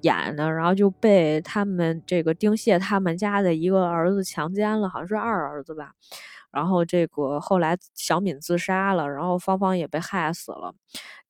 [0.00, 5.90] 演的，然后就被他们这个丁蟹他们家的一个儿子强奸了，好像是二儿子吧。
[6.50, 10.72] 然后这个后来小敏自杀了，然后芳芳也被害死了。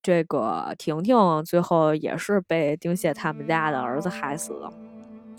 [0.00, 4.70] 这个婷婷最后也是被丁蟹他们家的儿子害死了。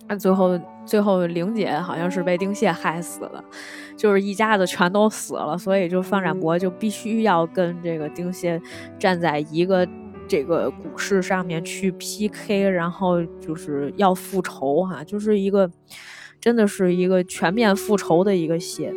[0.07, 3.43] 那最后最后玲姐好像是被丁蟹害死了，
[3.97, 8.61] 就是一家子全都死了，所以就方展博就必须要跟这个丁蟹
[8.99, 9.87] 站在一个。
[10.25, 15.69] 这个股市上面去 PK，然后就是要复仇哈，就是一个
[16.39, 18.89] 真的是一个全面复仇的一个戏，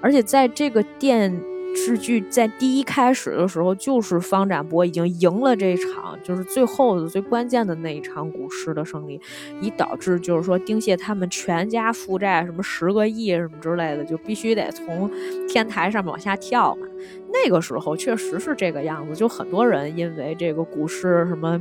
[0.00, 1.40] 而且在这个电。
[1.74, 9.20] 视剧在第一开始的时候，就是方展博已经赢了这一场，就是最后的最关键的那一场股市的胜利，
[9.60, 15.10] 以导致就是说丁蟹他们全家负债什么十个亿什么之类的，就必须得从
[15.48, 16.86] 天台上面往下跳嘛。
[17.32, 21.60] 那个时候确实是这个样子，就很多人因为这个股市什么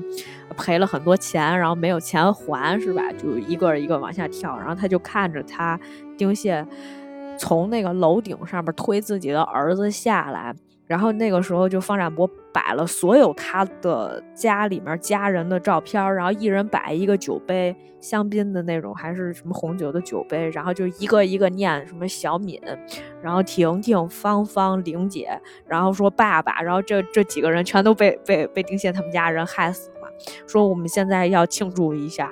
[0.58, 3.04] 赔了很多钱，然后没有钱还，是吧？
[3.14, 5.80] 就一个一个往下跳，然后他就看着他
[6.18, 6.66] 丁蟹。
[7.42, 10.54] 从那个楼顶上面推自己的儿子下来，
[10.86, 22.62] 然后那个时候就方展博摆了所有他的家里面家人的照片，然后一人摆一个酒杯，香槟的那种还是什么红酒的酒杯，然后就一个一个念什么小敏，
[23.24, 29.90] 然后婷婷、芳芳、玲姐，然后说爸爸，然后这这几个人全都被被被丁蟹他们家人害死。
[30.48, 32.28] 说我们现在要庆祝一下，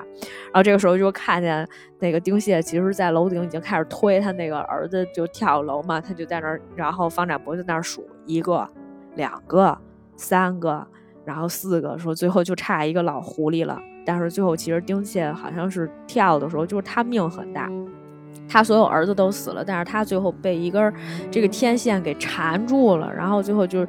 [0.46, 1.68] 然后这个时候就看见
[2.00, 8.68] 那个丁蟹，其实在楼顶已经开始推他那个儿子就跳楼嘛，他就在那儿，然后方展博就在那儿数一个、
[9.16, 9.78] 两个、
[10.16, 10.86] 三个，
[11.26, 13.80] 然后四个，说最后就差一个老狐狸了。
[14.06, 17.70] 但是最后其实丁蟹好像是跳的时候，就是他命很大，
[18.48, 20.94] 他所有儿子都死了，但是他最后被一根
[21.30, 23.86] 这个天线给缠住了，然后最后就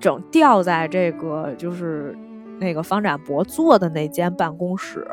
[0.00, 2.16] 整掉在这个就是。
[2.58, 5.06] 那个方展博坐的那间办公室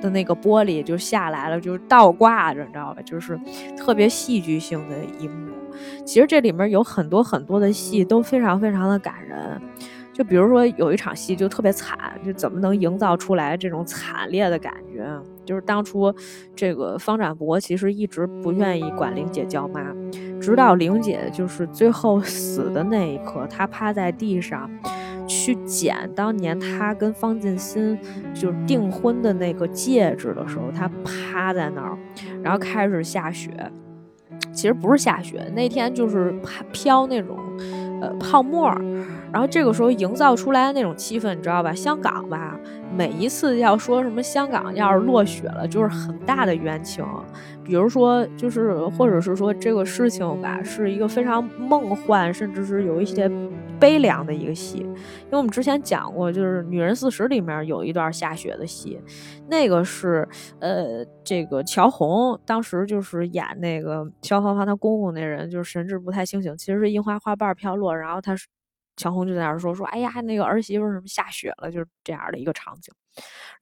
[0.00, 3.02] 的那个玻璃就下来了，就是倒挂着，你知道吧？
[3.02, 3.38] 就是
[3.76, 5.52] 特别戏剧性的一幕。
[6.04, 9.60] 其实这里面有很多很多的戏都非常非常的感人。
[10.12, 15.08] 就比如说有一场戏就特别惨，就怎么能营造出来这种惨烈的感觉？
[15.50, 16.14] 就是当初
[16.54, 19.92] 这个方展博其实一直不愿意管玲姐叫妈，
[20.40, 24.70] 直到玲姐就是最后死的那一刻，她趴在地上。
[25.26, 27.96] 去捡当年他跟方进新
[28.34, 31.96] 就是订婚的那个戒指的时候，他趴在那儿，
[32.42, 33.50] 然后开始下雪。
[34.52, 36.34] 其实不是下雪，那天就是
[36.72, 37.38] 飘那种
[38.00, 38.68] 呃泡沫。
[39.32, 41.72] 然后这个时候营造出来的那种气氛，你知道吧？
[41.72, 42.58] 香港吧，
[42.96, 47.04] 每一次要说什么香港要是落雪了，就是很大的冤情。
[47.62, 53.30] 比如说，就是或者是说这个事情吧，是一个非常梦幻，甚至是有一些
[53.78, 54.78] 悲凉的一个戏。
[54.78, 59.00] 因为我们之前讲过，就是《女人四十》里面有一段下雪的戏，
[59.48, 68.34] 那个是呃，这个乔红当时就是演那个萧芳芳她公公那人，就是神志不太清醒，其实是樱花花瓣飘落，然后他。
[69.00, 72.92] 乔红就在那儿说说，哎呀，那个儿媳妇什么下雪了，就是这样的一个场景。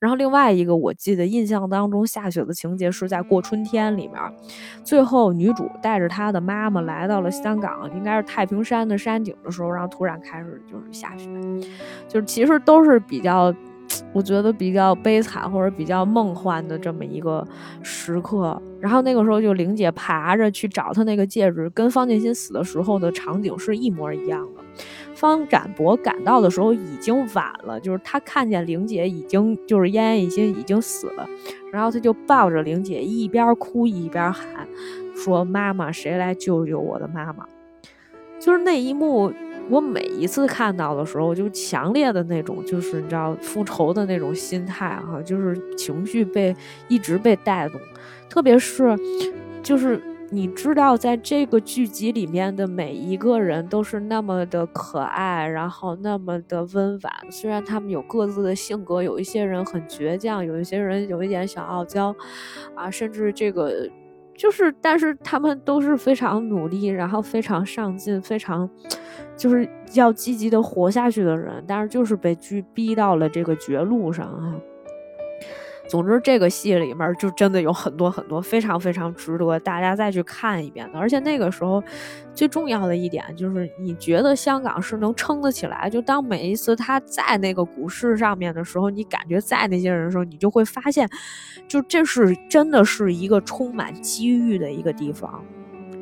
[0.00, 4.20] 然后另外一个，我记得印象当中下雪的情节是在过春天里面，
[4.82, 11.28] 最后女主带着她的妈妈来到了香港，应该是太平山的山顶的时候，然后突然开始就是下雪，
[12.08, 13.52] 就是其实都是比较，
[14.12, 17.46] 我觉得比较悲惨或者比较梦幻的这么一个
[17.82, 18.60] 时刻。
[18.80, 24.62] 然后那个时候就玲姐爬着去找她那个戒指，跟方建新死的时候的场景是一模一样的。
[25.18, 31.28] 方展博赶到的时候已经晚了，就是他看见玲姐已经就是奄奄一息，已经死了，
[31.72, 34.68] 然后他就抱着玲姐一边哭一边喊，
[35.16, 37.44] 说：“妈妈，谁来救救我的妈妈？”
[38.38, 39.32] 就是那一幕，
[39.68, 46.54] 我每一次看到的时候，就强烈的那种，就是你知道复仇的那种心态哈，就是情绪被
[46.86, 47.80] 一直被带动，
[48.30, 48.96] 特别是
[49.64, 50.00] 就是。
[50.30, 57.12] 你知道，在这个剧集里面的每一个人都是那么的可爱，然后那么的温婉。
[57.30, 62.14] 虽然他们有各自的性格，有一些人很倔强，有一些人有一点小傲娇，
[62.74, 63.88] 啊，甚至这个
[64.36, 68.68] 就是，但是他们都是非常努力，然后非常上进，非常
[69.34, 74.54] 就是要积极的活下去的人，但是就是被剧逼到了这个绝路上啊。
[75.88, 80.98] 总之，这个戏里面就真的有很多很多非常非常值得大家再去看一遍的。
[80.98, 81.82] 而且那个时候，
[82.34, 85.88] 最重要的一点就是，你觉得香港是能撑得起来。
[85.88, 91.08] 就当每一次他在那个股市上面的时候，你感觉在那些人的时候，你就会发现，
[91.66, 95.42] 就这是真的是一个充满机遇的一个地方。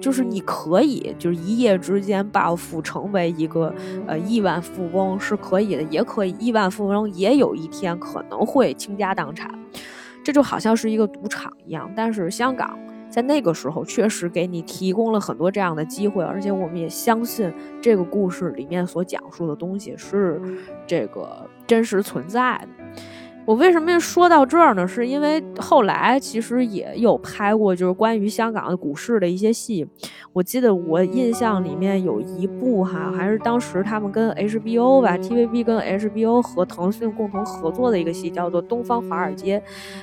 [0.01, 3.75] 就是你可以，就是一夜之间暴富，成为一个
[4.07, 9.51] 呃亿万富翁是可以的，也可以亿万富翁也有一天可能会倾家荡产，
[10.23, 11.91] 这就好像是一个赌场一样。
[11.97, 12.79] 但是香港
[13.11, 20.41] 在那个时候确实给你提供了很多这样的机会，而且我们也相信这个故事里面所讲述的东西是
[20.87, 22.76] 这个真实存在的。
[23.47, 24.87] 我为什么说到这儿呢？
[24.89, 29.87] 是因为后来其实也有拍过，就是关于香港的股市的一些戏。
[30.33, 39.61] 我记得我印象里面有一部哈，还是当时他们跟 HBO 吧，TVB 跟 HBO 和腾讯共同合作的一个戏，叫做《东方华尔街》。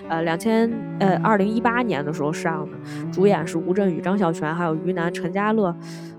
[0.07, 2.77] 呃，两千呃二零一八年的时候上的，
[3.11, 5.75] 主演是吴镇宇、张小泉，还有于南、陈家乐。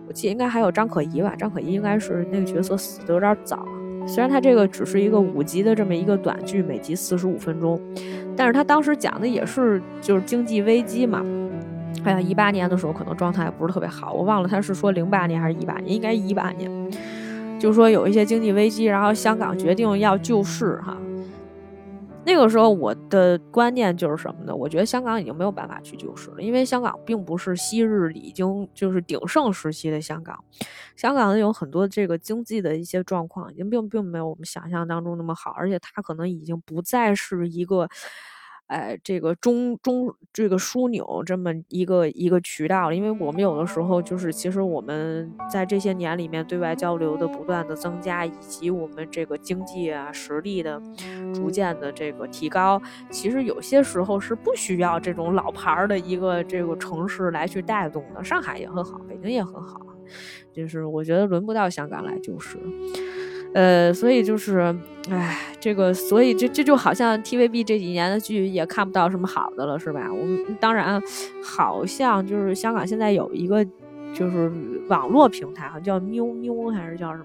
[0.07, 1.35] 我记得应该还有张可颐吧？
[1.35, 3.67] 张可颐应该是那个角色死的有点早。
[4.07, 7.81] 虽然它这个只是一个五集的这么一个短剧，每集四十五分钟，
[8.37, 11.25] 但是它当时讲的也是就是经济危机嘛。
[12.05, 16.71] 哎呀，一八年的时候可能状态不是特别好，我忘了他是说零八年还是一八年，应该一八年，
[17.59, 20.97] 就说有一些经济危机，然后香港决定要救市哈。
[22.27, 24.55] 那个时候我的观念就是什么呢？
[24.55, 30.43] 我觉得香港已经没有办法去救市了，因为香港并不是昔日已经就是鼎盛时期的香港，
[30.97, 37.89] 香港有很多这个经济的一些状况已经并并没有我们想象当中那么好，而且它可能已经不再是一个。
[38.69, 50.81] 哎，这个中中这个枢纽这么一个一个渠道，因为我们有的时候就是，其实我们在这些年里面对外交流的不断的增加，以及我们这个经济啊实力的
[51.35, 58.25] 逐渐的这个提高，其实有些时候是不需要这种老牌儿的一个这个城市来去带动的。
[58.25, 59.79] 上海也很好，北京也很好，
[60.55, 62.57] 就是我觉得轮不到香港来就是。
[63.55, 64.77] 呃，所以就是，
[65.09, 70.09] 哎，这个，所以这这就好像 TVB 这几年的剧也看不到什么好的了，是吧？
[70.13, 71.01] 我们当然，
[71.43, 73.65] 好像就是香港现在有一个
[74.13, 74.51] 就是
[74.89, 77.25] 网络平台，好像叫喵喵还是叫什么？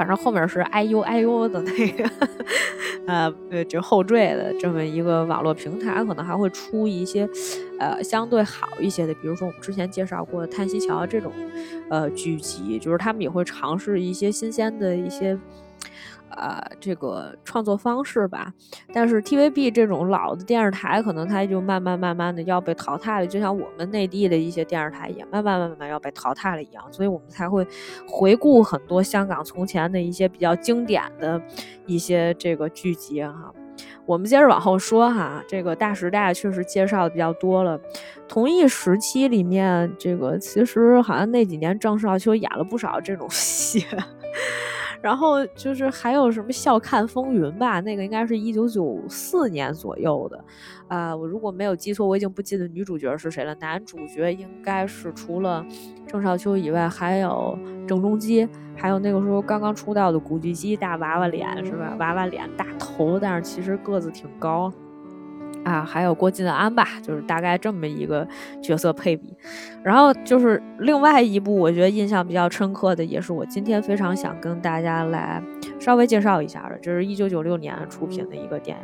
[0.00, 2.10] 反正后面是哎呦哎呦的那个，
[3.06, 7.28] 呃呃，就后缀的这么一个网络平台，可能还会出一些，
[7.78, 11.30] 呃，相对好一些的，比如说我们之前介绍过的《叹息桥》这种，
[11.90, 15.38] 呃，剧集，就是他们也会尝试一些新鲜的一些。
[16.30, 18.52] 呃，这个创作方式吧，
[18.92, 27.66] 但是 TVB 这种老的电视台，可能它就慢慢慢慢的要被淘汰了，就像我们内地的一些电视台也慢慢慢慢要被淘汰了一样，所以我们才会
[28.08, 31.40] 回顾很多香港从前的一些比较经典的
[31.86, 33.52] 一些这个剧集哈。
[34.06, 37.80] 我们接着往后说哈，这个大时代确实介绍的比较多了，
[38.28, 43.86] 同一时期里面，这个其实好像那几年郑少秋演了不少这种戏。
[45.02, 50.44] 然后就是还有什么笑看风云吧，那个应该是一九九四年左右的，
[50.88, 53.54] 啊，我如果没有记错，我已经不记得女主角是谁了。
[53.56, 55.64] 男主角应该是除了
[56.06, 58.46] 郑少秋以外，还有郑中基，
[58.76, 61.96] 还有那个时候刚刚出道的古巨基，大娃娃脸是吧？
[61.98, 64.72] 娃娃脸大头，但是其实个子挺高。
[65.64, 68.26] 啊，还有郭晋安吧，就是大概这么一个
[68.62, 69.36] 角色配比。
[69.82, 75.42] 然后就是另外一部，我觉得印象比较深刻的，也是我今天非常想跟大家来
[75.78, 78.76] 稍微介绍一下的，这是一九九六年出品的一个电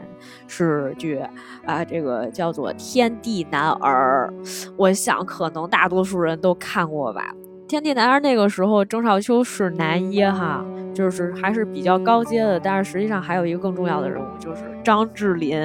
[0.46, 1.20] 视剧
[1.64, 4.32] 啊，这个叫做《天地男儿》。
[4.76, 7.34] 我想可能大多数人都看过吧。
[7.68, 10.64] 《天地男儿》那个时候，郑少秋是男一哈，
[10.94, 12.60] 就是还是比较高阶的。
[12.60, 15.58] 但是实际上还有一个更重要的人物，就是张智霖。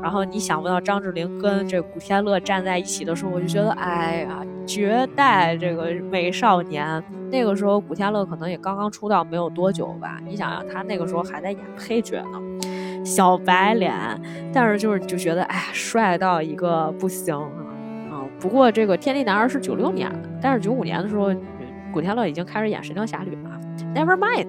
[0.00, 7.02] 然后你想不到张智霖跟这古天乐站在一起的时候，我就觉得，哎呀，绝代这个美少年。
[7.32, 10.20] 那个时候古天乐可能也刚刚出道没有多久吧？
[10.24, 13.92] 你想想，他那个时候还在演配角呢，小白脸，
[14.52, 17.36] 但是就是就觉得，哎呀，帅到一个不行。
[18.40, 21.34] 不过这个《天地男儿》是九六年的，但是九五年的时候，
[21.92, 23.50] 古天乐已经开始演《神雕侠侣》了。
[23.94, 24.46] Never mind，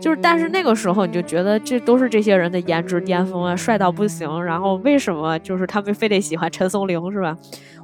[0.00, 4.42] 就是但是那个时候你就觉得这都是这些人的颜值巅峰啊，帅到不行。
[4.42, 7.36] 然后为什么就是他们非得喜欢陈松伶是吧？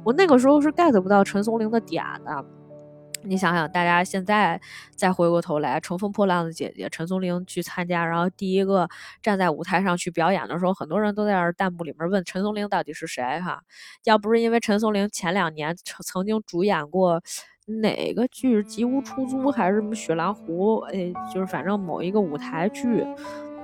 [0.03, 2.45] 我那个时候是 get 不到陈松伶的点的。
[3.25, 4.59] 你想想，大家现在
[4.95, 8.87] 再回过头来，《乘风破浪的姐姐》陈松伶去参加，然后第一个
[9.21, 13.61] 站在舞台上去表演的时候，很多人都在那弹幕里面问陈松伶到底是谁哈？
[14.03, 17.21] 要不是因为陈松伶前两年曾曾经主演过
[17.65, 23.03] 哪个剧《吉屋出租》还是什么《雪狼湖》，哎，就是反正某一个舞台剧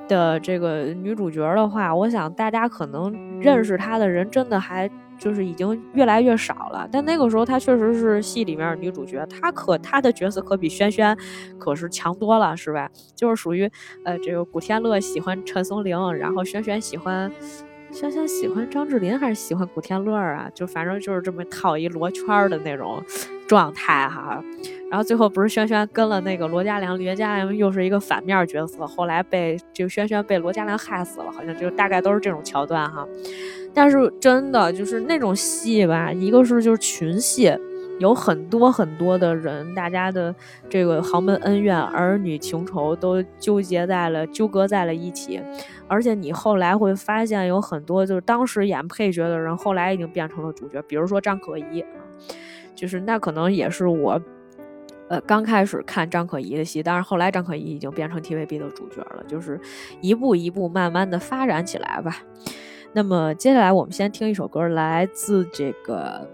[0.07, 4.89] 的这个女主角的话，我想大家可能认识她的人真的还。
[5.21, 11.15] 就是已经越来越少了，但那个时候她确实是戏里面女主角，她可她的角色可比轩轩
[11.59, 12.89] 可是强多了，是吧？
[13.15, 13.69] 就是属于
[14.03, 17.31] 呃，这个古天乐喜欢陈松伶，然后轩轩喜欢
[17.93, 20.49] 轩轩喜欢张智霖还是喜欢古天乐啊？
[20.55, 23.03] 就反正就是这么套一罗圈的那种
[23.47, 24.41] 状态哈。
[24.89, 33.07] 然后最后不是轩轩跟了那个罗嘉良，罗嘉良又是一个反面角色，后来被这个轩轩被罗嘉良害死了，好像就大概都是这种桥段哈。
[33.73, 37.53] 但是真的就是那种戏吧，一个是就是群戏，
[38.01, 40.33] 有很多很多的人，大家的
[40.67, 45.39] 这个豪门恩怨、儿女情仇都纠结在了、纠葛在了一起，
[45.87, 51.85] 而且你后来会发现有很多就是当时演配角的人，后来已经变成了主角，比如说张可颐，
[52.73, 54.19] 就是那可能也是我，
[55.07, 59.61] 呃，刚开始看张可颐的戏，但是后来张可颐已经变成 TVB 的主角了，就是
[60.01, 62.17] 一步一步慢慢的发展起来吧。
[62.93, 66.27] 那么接下来我们先听一首歌，来自这个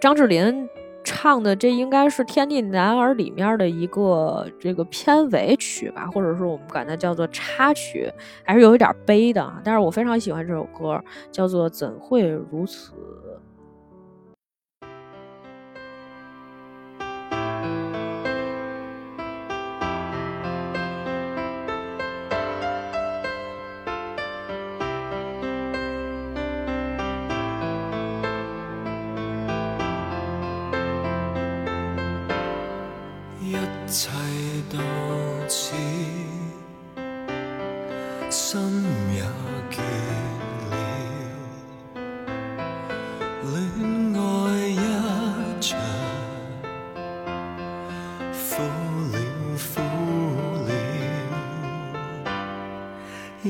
[0.00, 0.68] 张智霖
[1.02, 8.10] 唱的，这应该是《天地男儿》里面的一个这个片尾曲吧，或者说我们管它叫做插曲，
[8.44, 9.52] 还是有一点悲的。
[9.64, 12.92] 但是我非常喜欢这首歌，叫做《怎会如此》。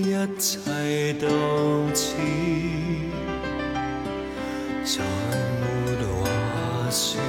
[0.03, 1.29] 一切都
[1.95, 2.15] 似
[4.83, 5.05] 再
[5.61, 5.63] 没
[6.09, 6.25] 话
[6.91, 7.21] 说，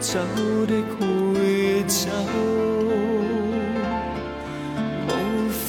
[0.00, 0.18] 走
[0.66, 2.08] 的会走，
[5.06, 5.10] 无
[5.48, 5.68] 法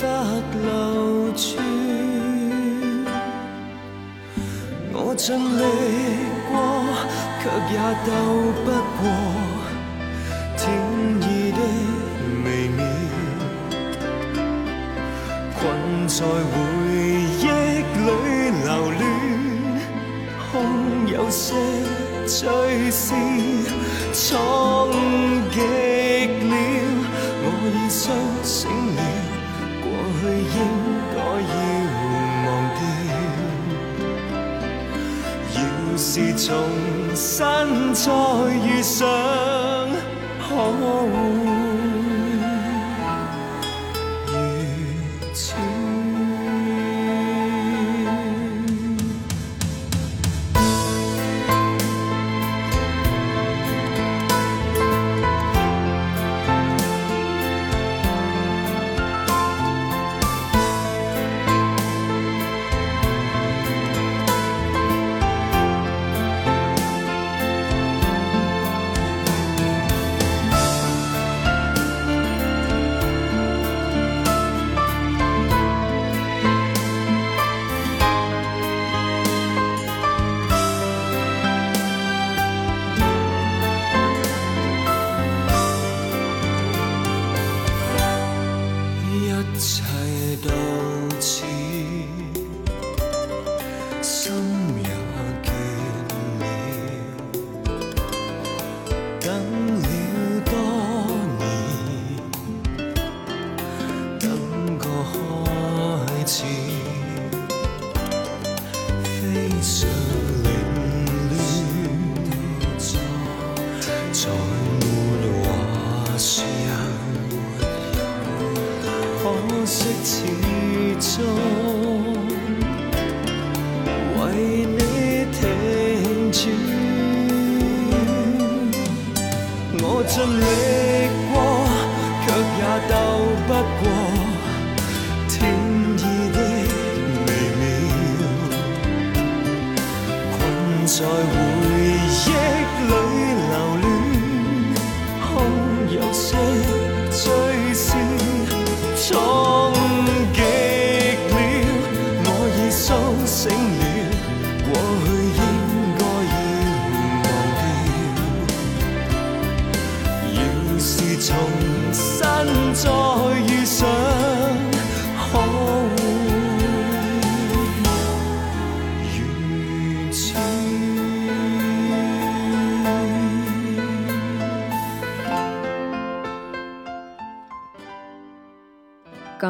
[0.64, 1.46] 留住。
[4.92, 5.62] 我尽力
[6.50, 6.52] 过，
[7.42, 7.76] 却也
[8.06, 8.10] 斗
[8.66, 8.68] 不
[8.98, 9.02] 过。
[16.22, 16.30] 在回
[17.40, 18.06] 忆里
[18.64, 19.02] 留恋
[20.52, 20.54] 空
[21.08, 21.44] 有些
[22.28, 23.06] 醉事
[24.14, 24.92] 闯
[25.50, 25.58] 极
[26.46, 26.54] 了
[27.44, 28.02] 我已苏
[28.44, 29.00] 醒了。
[29.82, 29.84] 过
[30.20, 30.56] 去应
[31.16, 31.18] 该
[31.50, 31.54] 要
[32.46, 32.48] 忘
[32.78, 32.82] 掉
[35.56, 35.60] 要
[35.98, 36.06] 是
[36.38, 36.46] 重
[37.16, 37.26] 新
[37.96, 38.06] 再
[38.64, 39.00] 遇上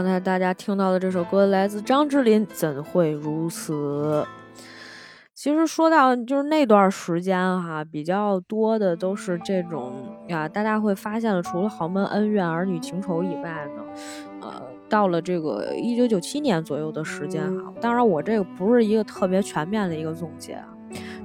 [0.02, 4.26] 刚才大家听到的这首歌来自张智霖，《怎会如此》。
[5.36, 9.94] 其实说到就是那段时间哈，比较多的都是这种
[10.28, 13.84] 呀，大家会发现了，除了豪门恩怨、儿女情仇以外呢，
[14.42, 20.68] 呃，到了这个一九九七年左右的时间哈，当然我这个不是一个特别全面的一个总结啊，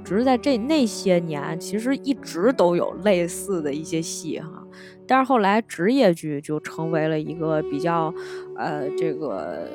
[0.04, 4.62] 只是在这那些年，其实一直都有类似的一些戏哈。
[5.06, 8.12] 但是后来职业剧就成为了一个比较，
[8.56, 9.68] 呃，这个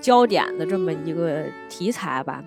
[0.00, 2.42] 焦点的这么一个题材吧。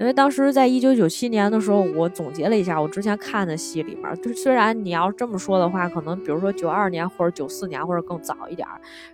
[0.00, 8.66] 因为当时在一九九七年的时候，我总结了一下我之前看的戏里面，就虽然你要这么说的话，可能比如说九二年或者九四年或者更早一点，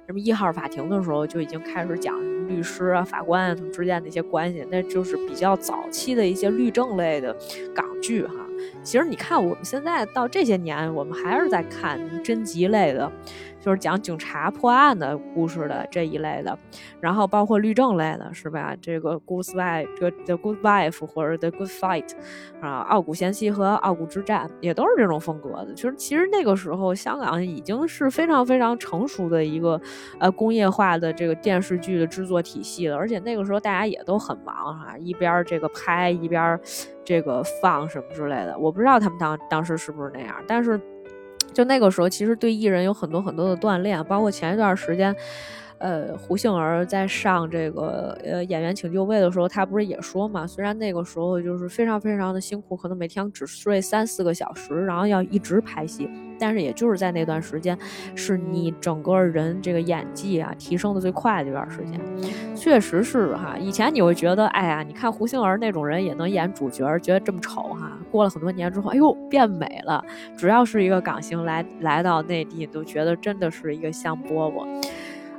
[0.06, 7.36] 什么一号法庭的时候就已经开始讲律师啊、法官啊他们之间的一些关系，那就是比较早期的一些律政类的
[7.74, 8.34] 港剧哈。
[8.82, 13.10] 其实你看，我们现在到这些年，我们还是在看侦集类的，
[13.60, 16.58] 就是讲警察破案的故事的这一类的，
[17.00, 18.74] 然后包括律政类的，是吧？
[18.80, 22.08] 这个《Good Wife》、这个《The Good Wife》或者《The Good Fight》
[22.60, 25.72] 啊，《傲骨贤妻》和《傲骨之战》也都是这种风格的。
[25.74, 29.80] 就是，其实那个时候香港已经是非常非常成熟的一个
[30.18, 36.58] 呃工业化的这个电视剧的制作体系了，而且那个时候大家也都很忙哈，一边这个拍一边。
[37.02, 40.80] 这个放什么之类的，我不知道他们当当时是不是那样，但是
[41.52, 45.14] 就那个时候，其实对艺人有很多很多的锻炼，包括前一段时间。
[45.80, 50.46] 呃，胡杏儿在上这个呃演员请就位的时候，她不是也说嘛？
[50.46, 56.08] 虽然那个时候就是非常非常的辛苦，可能每天只睡三四个小时，然后要一直拍戏，
[56.38, 57.76] 但是也就是在那段时间，
[58.14, 61.98] 是你整个人这个演技啊提升的最快的一段时间。
[62.54, 67.98] 确实是哈，以前你会觉得，哎呀，你看胡杏儿那种人也能演主角，觉得这么丑哈。
[68.10, 70.04] 过了很多年之后，哎呦，变美了。
[70.36, 74.66] 只要是一个港星来来到内地，都觉得真的是一个香饽饽。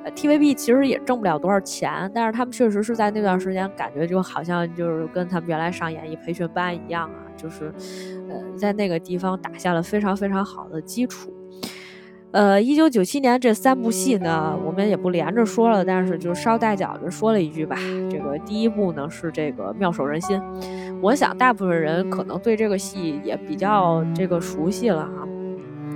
[0.03, 7.73] 呃 TVB 其实也挣不了多少钱，但是他们确实是在那段时间感觉就好像就是跟他们原来上演艺培训班一样啊，就是
[8.29, 11.31] 呃在那个地方打下了非常非常好的基础。
[12.31, 17.75] 呃，一九九七年这三部戏呢，我们也不连着说了，但是就捎带脚的说了一句吧。
[18.09, 20.41] 这个第一部呢是这个妙手仁心，
[21.01, 25.27] 我想大部分人可能对这个戏也比较这个熟悉了哈。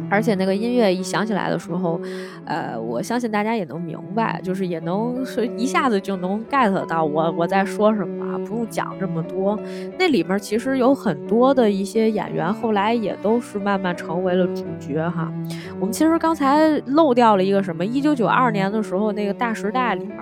[0.10, 2.00] 而且那个音乐一响起来的时候，
[2.46, 9.60] 呃，我相信大家也能明白，就是也能是一下子就能 get 到我我在说什么，不用讲这么多。
[9.98, 15.32] 那里面其实有很多的一些演员，后来也都是慢慢成为了主角哈。
[15.80, 17.86] 我们其实刚才漏掉了一个什么？
[17.86, 20.18] 一九九二年的时候，那个《大时代》里面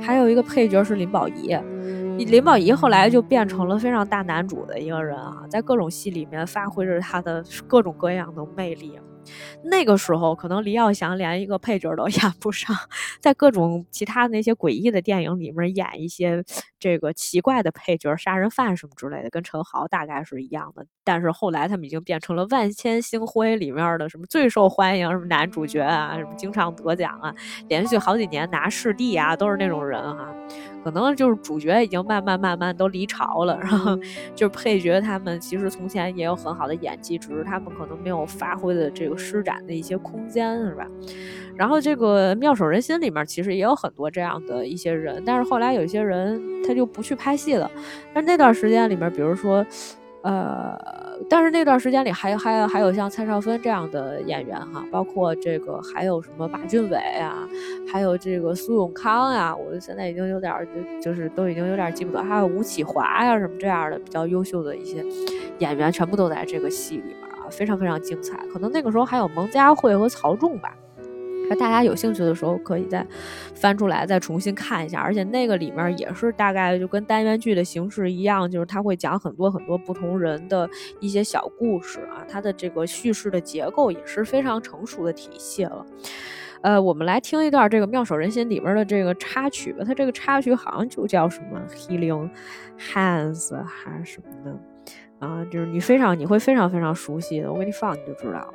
[0.00, 1.56] 还有一个配角是林保怡，
[2.18, 8.98] 林保怡后来就变成了非常大男主的一个人啊，在各种戏里面发挥着他的各种各样的魅力。
[9.64, 12.74] 那个时候，可能李耀祥连一个配角都演不上，
[13.20, 16.44] 在各种其他那些诡异的电影里面演一些
[16.86, 20.86] 这个奇怪的配角，杀人犯什么之类的，跟陈豪大概是一样的。
[21.02, 27.34] 但是后来他们已经变成了《万千星辉》里面的什么最受欢迎什么男主角啊，什么经常得奖啊，
[27.68, 30.32] 连续好几年拿视帝啊，都是那种人哈。
[30.84, 33.96] 可能就是主角已经慢慢慢慢都离巢了，然后
[34.36, 40.86] 就是配角他们其实从前也有很好的演技，只是他们可能没有发挥的这个施展的一些空间，是吧？
[41.56, 47.68] 然后这个妙手仁心里面其实也有很多这样的一些人，但是后来有一些人他就不去拍戏了，
[48.14, 49.66] 但那段时间里面，比如说。
[50.22, 50.76] 呃，
[51.30, 57.48] 但是那段时间里还有还有还有像蔡少芬这样的演员哈，包括这个还有什么马俊伟啊，
[57.86, 60.52] 还有这个苏永康呀，我现在已经有点
[61.00, 65.04] 就就是都已经有点记不得，还有吴启华呀什么这样的比较优秀的一些
[65.60, 68.36] 演员，全部都在这个戏里面啊，非常非常精彩。
[68.52, 70.74] 可能那个时候还有蒙嘉慧和曹仲吧。
[71.48, 73.06] 那大家有兴趣的时候，可以再
[73.54, 75.00] 翻出来再重新看一下。
[75.00, 80.68] 而且那个里面也是大概就跟单元剧的形式一样，就是它会讲很多很多不同人的
[81.00, 82.24] 一些小故事啊。
[82.28, 85.86] 它的这个叙事的结构也是非常成熟的体系了。
[86.62, 89.84] 呃，我们来听一段这个《妙手仁心》里面的这个插曲吧。
[89.86, 92.28] 它这个插曲好像就叫什么 Healing
[92.78, 95.44] Hands 还是什么的啊？
[95.44, 98.54] 就是你非常你会非常非常熟悉的，我给你放你就知道了。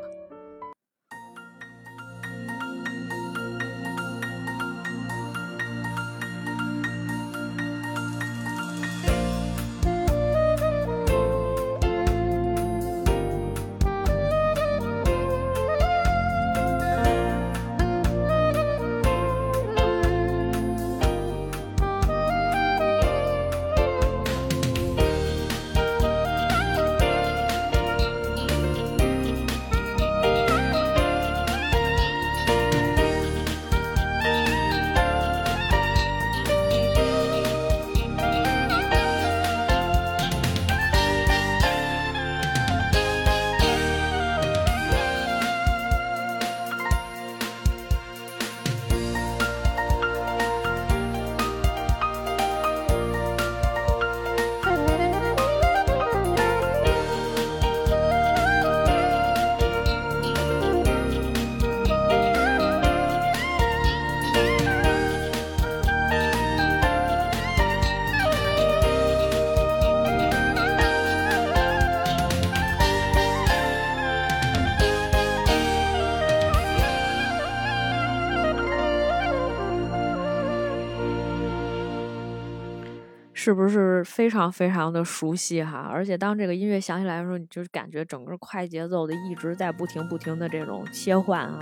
[83.43, 85.89] 是不是非常非常的熟悉哈？
[85.91, 91.57] 而且当这个音乐响起来的时候，你就感觉整个快节奏的一直在不停不停的这种切换啊。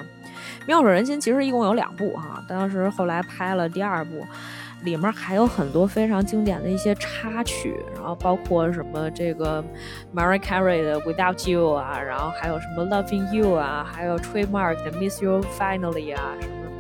[0.67, 4.25] 妙手仁心其实一共有两部哈，当时后来拍了第二部。
[4.83, 9.63] 里面还有很多非常经典的一些插曲，然后包括什么这个
[10.13, 16.71] Mariah Carey 的 Without You 啊，然后还有什么 Loving You 啊，还有 Trademark 的 Miss You Finally 啊，什么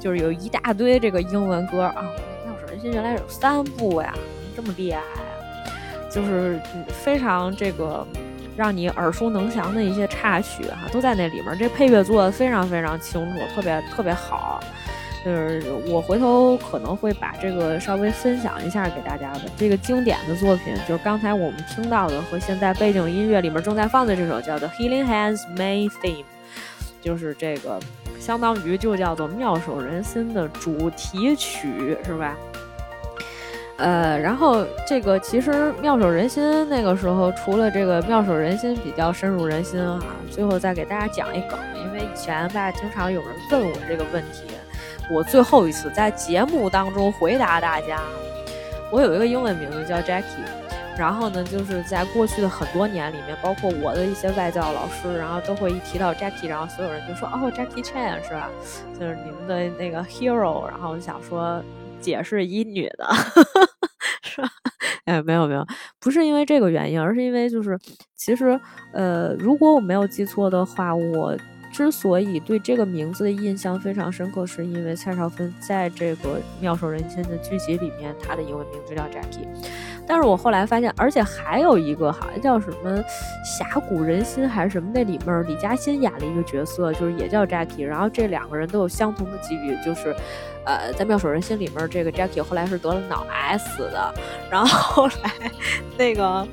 [0.00, 2.04] 就是有一大堆这个英文歌啊。
[2.44, 4.12] 妙手仁心原来有三部呀，
[4.66, 5.06] 这么厉害啊！
[6.10, 6.58] 就是
[6.88, 8.04] 非常这个
[8.56, 11.56] 让你耳熟能详的一些插曲哈，都在那里面。
[11.56, 14.60] 这配乐做的非常非常清楚，特别特别好。
[15.24, 26.22] 就是我回头可能会把这个稍微分享一下给大家的这个经典的作品，就是刚才我们听到的和现在背景音乐里面正在放的这首叫做《Healing Hands Main Theme》，
[27.00, 27.78] 就是这个
[28.18, 32.36] 相当于就叫做妙手仁心的主题曲，是吧？
[33.78, 44.44] 呃，然后这个其实妙手仁心那个时候除了这个妙手仁心比较深入人心哈，最后再给大家讲一梗，因为以前吧经常有人问我这个问题。
[45.08, 48.00] 我最后一次在节目当中回答大家，
[48.90, 50.24] 我有一个英文名字叫 Jackie，
[50.98, 58.48] 然后呢，就是在过去的很多年里面，包括我的一些外教老师，然后都会一提到 Jackie，然后所有人就说哦，Jackie Chan 是吧？
[58.98, 61.62] 就是你们的那个 hero，然后我想说
[62.06, 63.06] 姐是一女的，
[64.22, 64.48] 是吧？
[65.04, 65.66] 哎，没有没有，
[66.00, 67.78] 不是因为这个原因，而是因为就是
[68.16, 68.58] 其实
[68.92, 71.36] 呃，如果我没有记错的话，我。
[71.72, 79.46] 之所以对这个名字的印象非常深刻，是因为蔡少芬在这个妙手仁心的剧集里面，她的英文名字叫 Jackie。
[80.06, 83.02] 但是我后来发现，而且还有一个好像叫什么
[83.44, 87.84] 侠骨人心还是什么，那里面李嘉欣演了一个角色，就是也叫 Jackie。
[87.84, 90.14] 然后这两个人都有相同的机遇，就是
[90.64, 94.14] 呃，在妙手仁心里面，这个 Jackie 后来是得了脑癌死的。
[94.50, 95.50] 然后后来
[95.98, 96.46] 那个。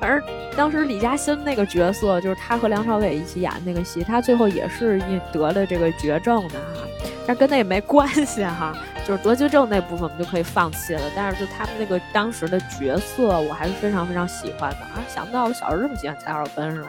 [0.00, 0.20] 反正
[0.54, 6.86] 当时李嘉欣那个角色，就是他和梁朝伟一起演那个戏，他最后也是因得了这个绝症的哈，
[7.26, 8.76] 但跟那也没关系哈，
[9.06, 11.02] 就是得绝症那部分我们就可以放弃了。
[11.14, 15.02] 但是就他们那个当时的角色，我还是非常非常喜欢的啊！
[15.08, 16.88] 想不到我小时候这么喜欢蔡少芬是吧？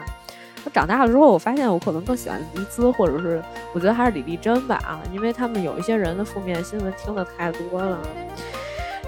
[0.64, 3.40] 我长大了之后，我发现我可能更喜欢黎姿，或者是
[3.72, 7.98] 我觉得还是李丽珍吧啊，因为他们有一些人的负面新闻听的太多了，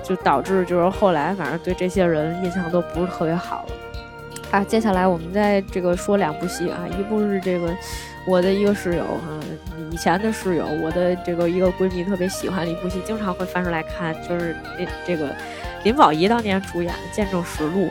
[0.05, 3.73] 就导致就是后来反正对这些人印象都不是特别好了。
[4.53, 7.75] 啊，接下来我们再这个说两部戏啊，一部是这个
[8.27, 9.41] 我的一个室友哈，
[9.91, 15.35] 以前的室友，我的这个一个闺蜜特别喜欢的一部戏，经常会翻出来看，就是那这个
[15.83, 17.87] 林保怡当年主演的《见证实录》，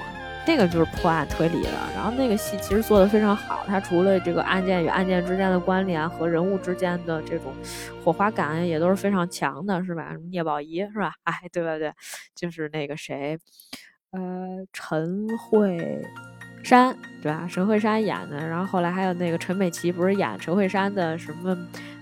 [0.46, 1.70] 那个就是破案推理的。
[1.96, 7.52] 然后那个戏其实做的非常好，它除了这个案件与案件之间的关联和人物之间的这种
[8.04, 10.16] 火花感也都是非常强的，是吧？
[10.30, 11.14] 聂宝仪是吧？
[11.24, 11.92] 哎，对对对，
[12.36, 13.40] 就是那个谁，
[14.12, 14.20] 呃，
[14.72, 16.06] 陈慧。
[16.64, 17.48] 山对吧？
[17.50, 21.58] 陈慧珊演的，然后后来还有那个陈美琪，不是演陈慧珊的什么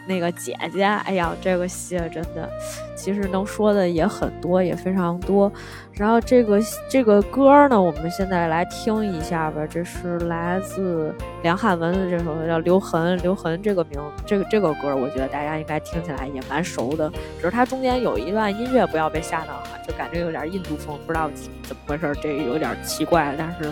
[0.08, 0.84] 那个姐姐？
[0.84, 2.50] 哎呀，这个戏真的，
[2.96, 5.52] 其实能说的也很多，也非常多。
[5.94, 9.66] 然后这个这个歌呢，我们现在来听一下吧。
[9.66, 17.10] 这是来自梁汉文的这首叫《留痕》，留痕这个名，这个这个歌，我觉得大家应该听起来也蛮熟的。
[17.38, 21.30] 只是它中间有一段音乐，不要被吓到哈，就感觉有点印度风，不知道
[21.64, 23.72] 怎么回事，这有点奇怪，但是。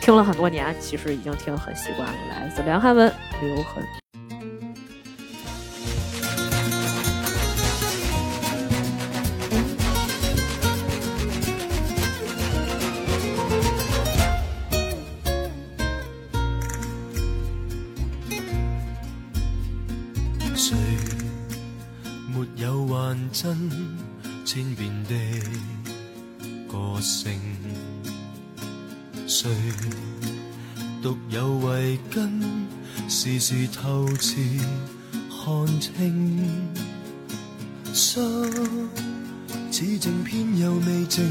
[0.00, 2.14] 听了很多年，其实已经听很习惯了。
[2.30, 3.84] 来自梁汉文，留痕。
[20.56, 20.76] 谁
[22.34, 23.70] 没有幻真
[24.44, 25.14] 千遍的
[26.68, 27.59] 个性？
[29.30, 29.48] 谁
[31.00, 32.42] 独有慧根，
[33.08, 34.34] 时时透彻
[35.30, 36.36] 看清。
[37.92, 38.20] 心
[39.70, 41.24] 似静偏又未静，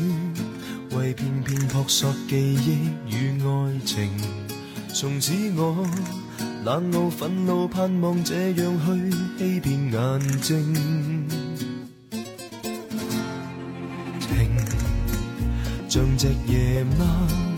[0.92, 4.10] 为片片扑朔记忆与爱情。
[4.94, 5.86] 从此我
[6.64, 11.28] 冷傲愤怒，盼望这样去欺骗眼睛。
[14.22, 14.50] 情
[15.90, 17.49] 像只夜猫。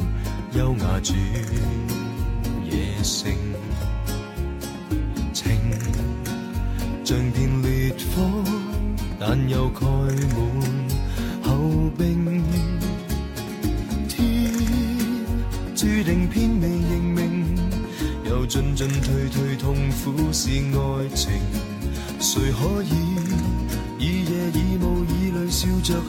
[0.53, 1.13] 优雅住
[2.65, 3.33] 野性，
[5.31, 5.55] 情
[7.05, 8.43] 像片烈火，
[9.17, 10.39] 但又盖满
[11.41, 12.43] 厚冰。
[14.09, 14.53] 天
[15.73, 17.55] 注定偏未认命，
[18.25, 21.31] 又进进退退，痛苦是爱情。
[22.19, 22.91] 谁可以
[23.97, 25.49] 以夜以雾以泪？
[25.49, 25.99] 笑着去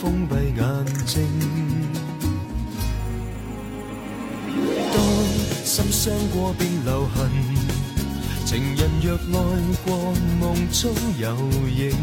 [0.00, 1.20] 封闭眼睛。
[5.74, 7.28] 心伤过便留痕，
[8.46, 9.42] 情人若爱
[9.84, 11.34] 过梦中有
[11.68, 11.96] 影，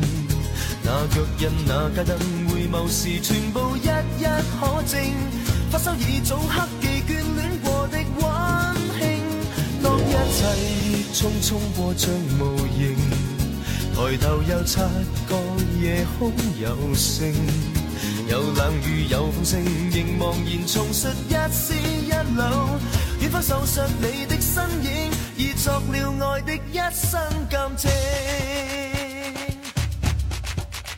[0.84, 2.20] 那脚印那街灯
[2.50, 3.88] 回眸时全部一
[4.20, 4.26] 一
[4.60, 5.00] 可证，
[5.72, 9.24] 发梢已早刻记眷恋过的温馨。
[9.82, 10.44] 当一切
[11.14, 12.12] 匆匆过像
[12.42, 12.98] 无形，
[13.96, 14.82] 抬头又察
[15.30, 15.34] 觉
[15.82, 17.34] 夜空有星，
[18.28, 22.42] 有冷雨有风声，仍茫然重述一丝一缕，
[23.32, 27.18] 远方受伤你的身影，已作了爱的一生
[27.50, 27.90] 感情。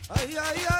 [0.08, 0.73] 哎呀呀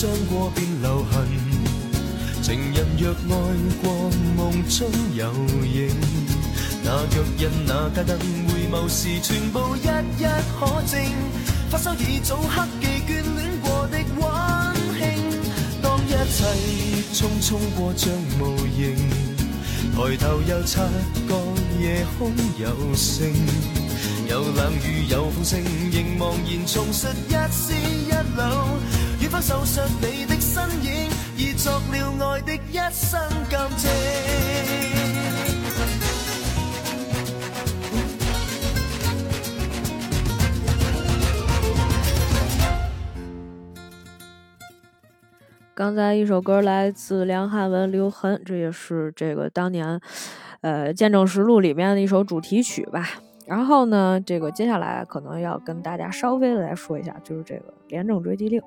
[0.00, 1.28] 伤过便留痕，
[2.40, 3.36] 情人若愛
[3.82, 5.30] 過夢中有
[5.66, 5.94] 影，
[6.82, 8.16] 那腳印那街燈
[8.48, 9.82] 回眸時全部一
[10.18, 10.24] 一
[10.58, 11.04] 可證，
[11.68, 15.02] 發梢已早刻記眷戀過的溫馨。
[15.82, 16.46] 當一切
[17.12, 18.96] 匆匆過像無形。
[19.94, 20.82] 抬頭又察
[21.28, 21.34] 覺
[21.78, 23.34] 夜空有星，
[24.30, 27.74] 有冷雨有風聲，仍茫然重拾一絲
[28.06, 28.40] 一缕。
[29.30, 33.88] 遠方受傷你的身影，已作了爱的一生感情。
[45.72, 50.00] 刚才一首歌来自梁汉文《留痕》，这也是这个当年，
[50.62, 53.08] 呃，《见证实录》里面的一首主题曲吧。
[53.46, 58.60] 然后呢，这个接下来可能要跟大家稍微的来说一下，就是这个《廉政追缉令》。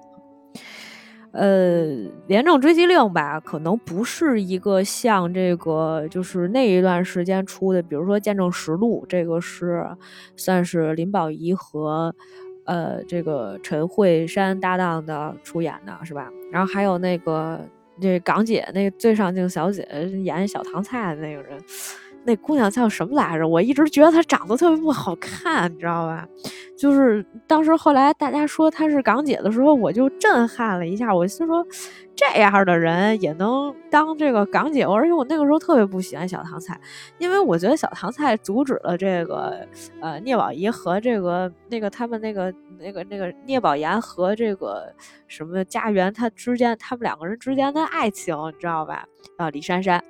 [1.34, 1.86] 呃，
[2.28, 9.86] 《廉政追缉令》吧，可能不是一个像这个就是那一段时间出的，比如说《见证实录》，这个是
[10.38, 12.16] 算是林保怡和。
[12.66, 16.32] 呃，这个陈慧珊搭档的出演的是吧？
[16.50, 17.60] 然后还有那个
[18.00, 19.86] 这港姐，那个最上镜小姐
[20.24, 21.60] 演小唐菜的那个人，
[22.26, 23.48] 那姑娘叫什么来着？
[23.48, 26.28] 我一直觉得她长得特别不好看，你知道吧？
[26.78, 31.66] 就是当时后来大家说她是港姐的时候，我就震撼了一下，我心说。
[32.16, 36.80] 这样的人也能当这个港姐，而且我那个时候特别不喜欢小唐菜，
[37.18, 39.68] 因为我觉得小唐菜阻止了这个
[40.00, 44.94] 呃聂宝仪和这个那个他们那个那个那个聂宝言和这个
[45.28, 49.08] 什么家园他之间他们两个人之间的爱情，你知道吧？
[49.38, 50.02] 啊，李珊珊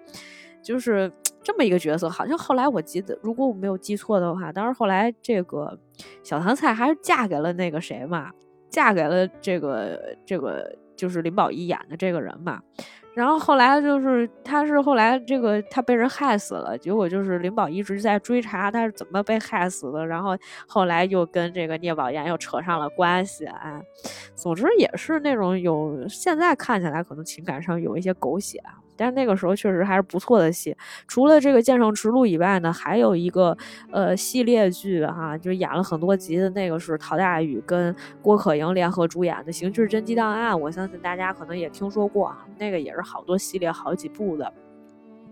[0.61, 1.09] 就是
[1.43, 5.77] 这么一个角色，好像后来我记得，如果我没有记错的话，当时后来这个
[6.23, 8.31] 小唐菜还是嫁给了那个谁嘛，
[8.69, 10.75] 嫁给了这个这个。
[10.95, 12.61] 就是林保怡演的这个人嘛，
[13.15, 20.37] 然后后来就是他是后来这个他被人害死了，结果就是林保怡一直在追查他是怎么被害死的，然后
[20.67, 23.81] 后来又跟这个聂宝言又扯上了关系，哎，
[24.35, 28.82] 总之也是那种有现在看起来可能情感上有一些狗血啊。
[28.95, 30.75] 但是那个时候确实还是不错的戏，
[31.07, 33.57] 除了这个《剑圣之路》以外呢，还有一个
[33.91, 44.53] 呃系列剧哈，就演了很多集的那个是陶大宇跟郭可盈联合主演的《刑事侦缉档案》，我相信大家可能也听说过，那个也是好多系列好几部的。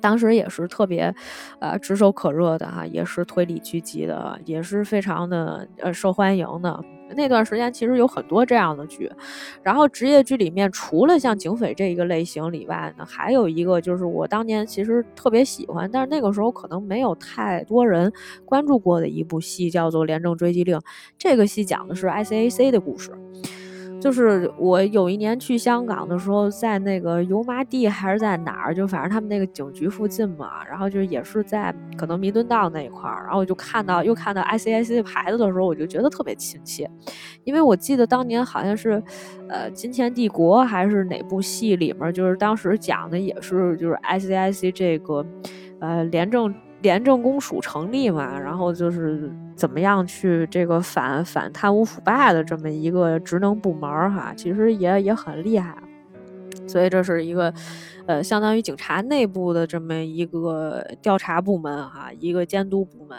[0.02, 1.14] 当时也是特别，
[1.60, 6.84] 呃，炙手可热的哈，也是推理剧集的，也是非常的呃受欢迎的。
[7.14, 9.12] 那段时间其实有很多这样的剧，
[9.62, 18.10] 然后职业剧里面除了像警匪这一个类型以外呢，还有一个就是我当年其实特别喜欢，但是那个时候可能没有太多人
[18.46, 20.78] 关注过的一部戏，叫做《廉政追缉令》。
[21.18, 23.12] 这个戏讲的是 ICAC 的故事。
[24.02, 36.90] 就是我有一年去香港的时候，在那个油麻地还是在哪儿，就反正他们那个警局附近嘛，然后就也是在可能弥敦道那一块儿，然后我就看到又看到 ICIC 牌子的时候，我就觉得特别亲切，
[37.44, 39.04] 因为我记得当年好像是，
[39.48, 45.24] 呃，《金钱帝国》还是哪部戏里面，就是当时讲的也是就是 ICIC 这个，
[45.80, 46.52] 呃，廉政。
[46.82, 55.78] 廉政公署成立嘛，然后就是怎么样去这个反反贪污腐败的这么一个职能部门哈，其实也也很厉害，
[56.68, 57.54] 所以这是一个，
[58.08, 63.18] 呃，相当于警察内部的这么一个调查部门哈，一个监督部门。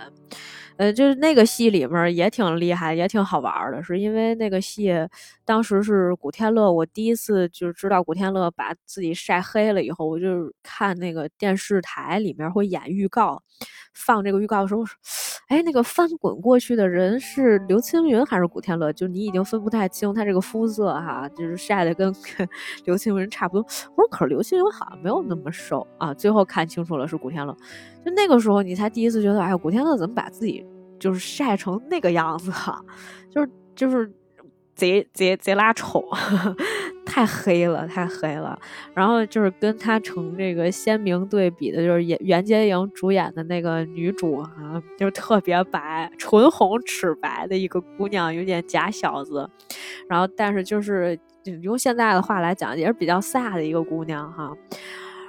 [0.78, 4.90] 呃，就是那个戏里面也挺厉害，也挺好玩的，是因为那个戏
[5.44, 13.42] 当时是古天乐，我第一次就是知道古天乐把自己晒黑了以后，我就看那个电视台里面会演预告，
[13.92, 14.84] 放这个预告的时候，
[15.48, 18.92] 哎，那个翻滚过去的人是刘青云还是古天乐？
[18.92, 22.14] 就你已经分不太清他这个肤色哈，就是晒的跟
[22.86, 23.66] 刘青云差不多。
[23.96, 27.52] 我说可是刘青云好像没有那么瘦啊，最后看清楚了是古天乐。
[28.04, 30.64] 就那个时候，你才第一次觉得，哎，古天乐怎么把自己
[30.98, 32.80] 就是晒成那个样子啊？
[33.30, 34.12] 就是就是
[34.82, 36.04] 贼贼贼拉丑，
[37.06, 38.58] 太黑了，太黑了。
[38.94, 49.48] 然后就是跟他成这个鲜明对比的，就是演袁洁莹主演的那个女主啊，就是特别白，唇红齿白的一个姑娘，有点假小子。
[50.08, 51.16] 然后但是就是
[51.62, 54.52] 用现在的话来讲，也是比较飒的一个姑娘哈。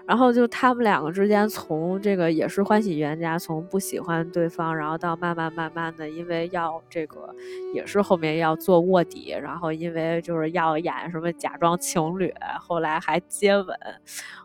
[0.05, 7.33] 然后就他们两个之间，从这个也是欢喜冤家，从不喜欢对方，然后到慢慢慢慢的，因为要这个
[7.73, 13.77] 也是后面要做卧底，然后因为就是要演什么假装情侣，后来还接吻。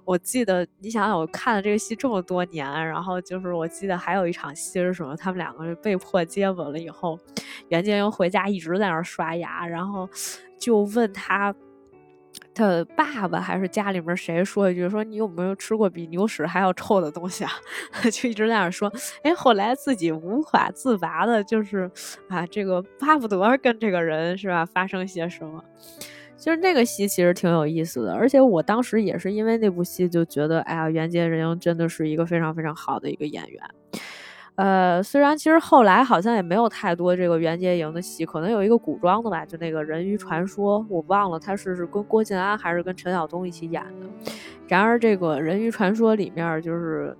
[0.05, 7.19] 我记得你想想，我看了这个戏这么多年，然后就是我记得还有一场戏是什么，他们两个被迫接吻了以后，
[7.69, 10.09] 袁洁莹回家一直在那儿刷牙，然后
[10.57, 11.53] 就问他。
[12.55, 17.51] 他爸爸还是家里面谁说一句说你有没有吃过比牛屎还要臭的东西啊？
[18.11, 21.91] 就一直在那说，哎，后来自己无法自拔的，就是
[22.29, 25.63] 啊，这个巴不得跟这个人是吧发生些什么。
[26.37, 33.61] 就是那个戏其实挺有意思的，而且我当时也是因为那部戏就觉得，哎呀，袁洁莹真的是一个非常非常好的一个演员。
[34.59, 44.33] 呃，虽然其实后来好像也没有太多这个袁洁莹的戏，可能有一个古装的吧，就那个人鱼传说，我忘了他是是跟郭晋安还是跟陈晓东一起演的。
[44.67, 47.17] 然而这个人鱼传说里面就是。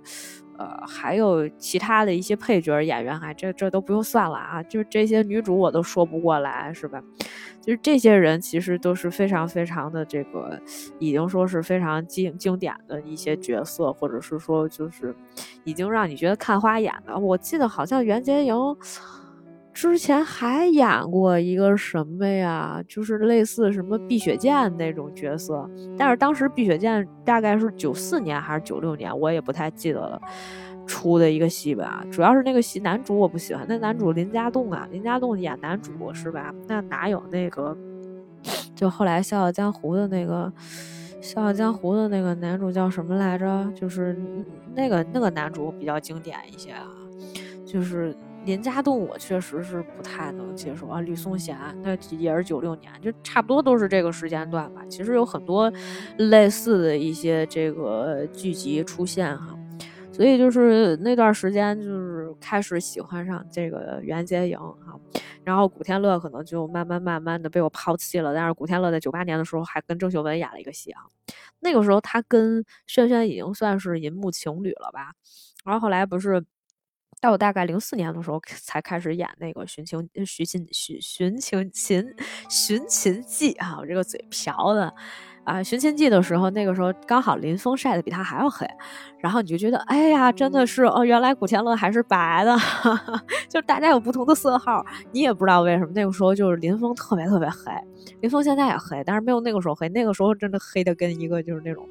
[0.59, 7.01] 呃，还有其他的一些配角演员，还，这这都不用算了啊，就这些女主我都说不过来，是吧？
[7.61, 10.59] 就是这些人其实都是非常非常的这个，
[10.99, 15.15] 已经说是非常经经典的一些角色，或者是说就是
[15.63, 17.17] 已经让你觉得看花眼的。
[17.17, 18.53] 我记得好像袁洁莹
[19.81, 30.21] 之前还演过一个什么呀，就是类似什么碧血剑那种角色，但是当时碧血剑大概是九四年还是九六年，我也不太记得了，
[30.85, 32.05] 出的一个戏吧。
[32.11, 36.53] 主要是那个戏男主我不喜欢，那男主林家栋啊，林家栋演男主是吧？
[36.67, 37.77] 那哪有那个，
[38.75, 40.51] 就后来《笑傲江湖》的那个
[41.25, 43.71] 《笑傲江湖》的那个男主叫什么来着？
[43.73, 44.13] 就是
[44.75, 46.85] 那个那个男主比较经典一些啊，
[47.65, 48.13] 就是。
[48.45, 51.01] 林家栋，我确实是不太能接受啊。
[51.01, 54.81] 吕颂贤，那也是九六年，就差不多都是这个时间段吧。
[54.89, 55.71] 其实有很多
[56.17, 59.55] 类似的一些这个剧集出现哈，
[60.11, 64.99] 所以就是那段时间就是开始喜欢上这个袁洁莹哈，
[65.43, 68.33] 然后古天乐可能就慢慢慢慢的被我抛弃了。
[68.33, 71.01] 但是古天乐在九八年的时候还跟郑秀文演了一个戏啊，
[71.59, 75.13] 那个时候他跟轩轩已经算是银幕情侣了吧，
[75.63, 76.43] 然后后来不是。
[77.21, 82.15] 到我大概零四年的时候才开始演那个《寻情寻秦寻寻情秦
[82.49, 84.93] 寻秦记》啊，我这个嘴瓢的
[85.43, 88.65] 啊，《寻秦记》的时候，那个时候刚好林峰晒的比他还要黑，
[89.19, 92.55] 然后你就觉得，哎呀，真的是哦，原来古天乐还是白的，
[93.49, 97.71] 就大家有不同的色号，你也不知道为什么那个时候就是林峰特别特别黑，
[98.21, 101.85] 林峰现在也黑，但是没有那个时候黑，那个时候真的黑的跟一个就是那种。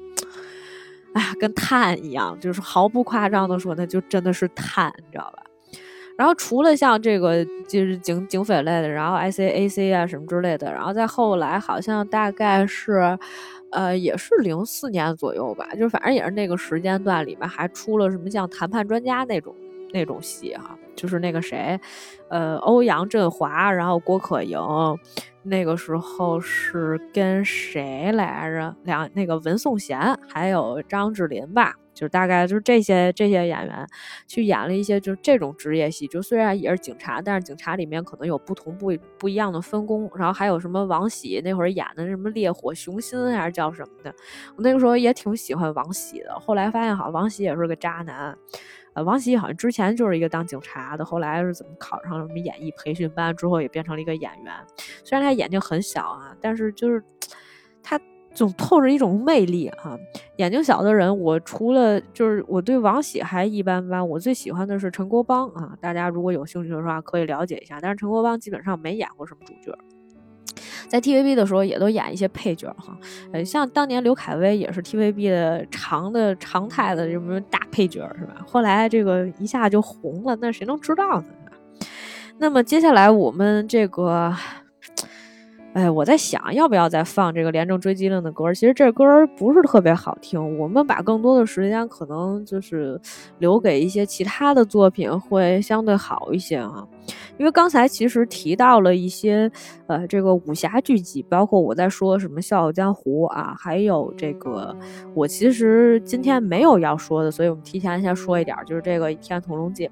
[1.13, 5.43] 哎呀，跟碳一样，就是毫不夸张的说，那就真的是碳，你知道吧？
[6.17, 13.17] 然后除了像这个就是警警匪类的，然后 I C A C 啊什么之类的，然后再后来好像大概是，
[13.71, 19.55] 呃，也是零四年左右吧，就反正也是那个时间段里面还出了什么像谈判专家那种
[19.93, 21.79] 那种戏哈，就是那个谁，
[22.29, 24.59] 呃，欧阳震华，然后郭可盈。
[25.49, 28.75] 那个时候是跟谁来着？
[28.83, 33.87] 两那个文颂贤还有张智霖吧，就大概就是这些这些演员
[34.27, 40.09] 去演了一些就是这种职业戏，就虽然也是警察，但是警察里面可能有不同不不一样的分工。
[40.15, 44.13] 然后还有什么王喜那会儿演的什么烈火雄心还是叫什么的，
[44.55, 46.39] 我那个时候也挺喜欢王喜的。
[46.39, 48.37] 后来发现好像王喜也是个渣男。
[48.93, 54.53] 呃，王喜好像之前就是一个当警察的，后来是怎么考上什么演艺培训班之后，也变成了一个演员。
[55.03, 57.03] 虽然他眼睛很小啊，但是就是
[57.83, 57.99] 他
[58.33, 59.97] 总透着一种魅力哈。
[60.37, 65.77] 眼睛小的人，我除了就是我对王喜还一般般，我最喜欢的是陈国邦啊。
[65.79, 67.79] 大家如果有兴趣的话，可以了解一下。
[67.81, 69.77] 但是陈国邦基本上没演过什么主角。
[70.87, 72.97] 在 TVB 的时候也都演一些配角哈，
[73.31, 78.35] 呃，像当年刘恺威也是 TVB 的常的常态的什么大配角是吧？
[78.47, 81.27] 后来这个一下就红了，那谁能知道呢？
[82.37, 84.33] 那么接下来我们这个。
[85.73, 88.51] 哎，我在想要不要再放这个《廉政追击令》的歌？
[88.51, 89.05] 其实这歌
[89.37, 90.57] 不是特别好听。
[90.57, 92.99] 我们把更多的时间可能就是
[93.37, 96.87] 留给一些其他的作品，会相对好一些啊。
[97.37, 99.51] 因为刚才其实提到了一些
[99.87, 104.75] 呃，这个武侠剧集，包括我在说什么《笑傲江湖》啊，还有这个
[105.13, 109.87] 我其实今天没有要说的，所以我们提前先说一点，就是这个《倚天屠龙记》。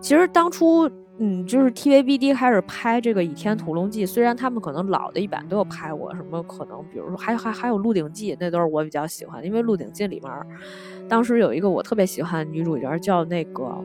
[0.00, 0.90] 其实当初。
[1.18, 10.32] 嗯，就是 TVBD 开始拍这个《倚天屠龙记》，虽然他们可能老的一版都有拍过，什么可能，比如说还还还有《鹿鼎记》，那都是我比较喜欢，因为《鹿鼎记》里面
[11.08, 13.80] 当时有一个我特别喜欢的女主角，叫那个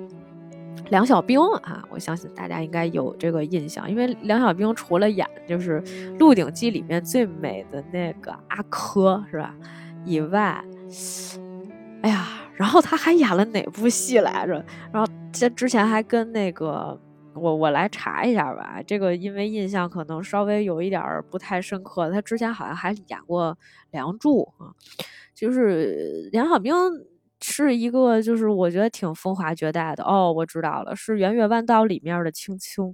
[0.90, 5.82] 梁小冰啊，我相信大家应该有这个印象，因为梁小冰除了演就是
[6.18, 9.56] 《鹿鼎记》里面最美的那个阿珂是吧
[10.06, 10.64] 以外，
[12.02, 14.54] 哎呀，然后他还演了哪部戏来着？
[14.92, 17.00] 然后这之前还跟那个。
[17.36, 22.12] 我我来查一下吧，这个因为印象可能稍微有一点儿不太深刻。
[22.12, 23.54] 他之前好像还演过
[23.92, 24.74] 《梁祝》啊，
[25.34, 26.74] 就是梁小冰
[27.42, 30.32] 是一个，就是我觉得挺风华绝代的哦。
[30.34, 32.94] 我知道了，是《圆月弯刀》里面的青青。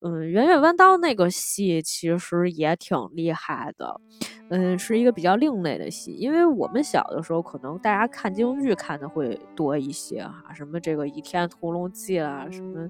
[0.00, 4.00] 嗯，《圆月弯刀》那个戏其实也挺厉害的，
[4.48, 6.12] 嗯，是一个比较另类的戏。
[6.12, 12.88] 因为我们小的时候，可能大家看京剧看的会多一些哈，什么这个《倚天屠龙记》啦，什么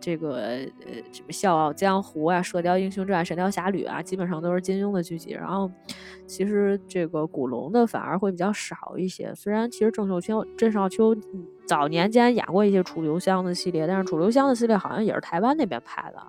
[0.00, 0.68] 这个呃
[1.12, 5.30] 什么《笑傲江湖》啊，《射雕英雄传》《神雕侠侣》啊，基本上都是金庸的剧集。
[5.30, 5.70] 然后，
[6.26, 9.32] 其实这个古龙的反而会比较少一些。
[9.36, 11.14] 虽然其实郑少秋郑少秋
[11.64, 16.20] 早年间演过一些楚留香的系列，但是楚留香的系列好像也是台湾那边拍的。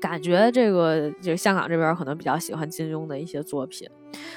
[0.00, 3.88] 感觉这个就香港这边可能比较喜欢金庸的一些作品，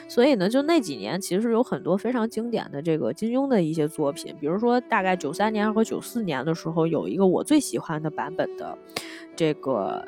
[0.08, 8.78] 所以呢，就那几年其实有很多非常经典的这个金庸的一些作品，比如说大概九三年和九四年的时候，有一个我最喜欢的版本的
[9.36, 10.08] 这个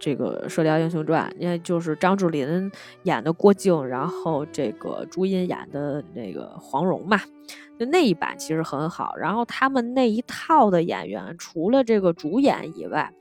[0.00, 2.68] 这个《射雕英雄传》，因为就是张智霖
[3.04, 7.20] 演的郭靖，然后这个朱茵演的那个黄蓉嘛，
[7.78, 9.14] 就那一版其实很好。
[9.16, 13.12] 然后他们那一套的演员，除了这个主演以外。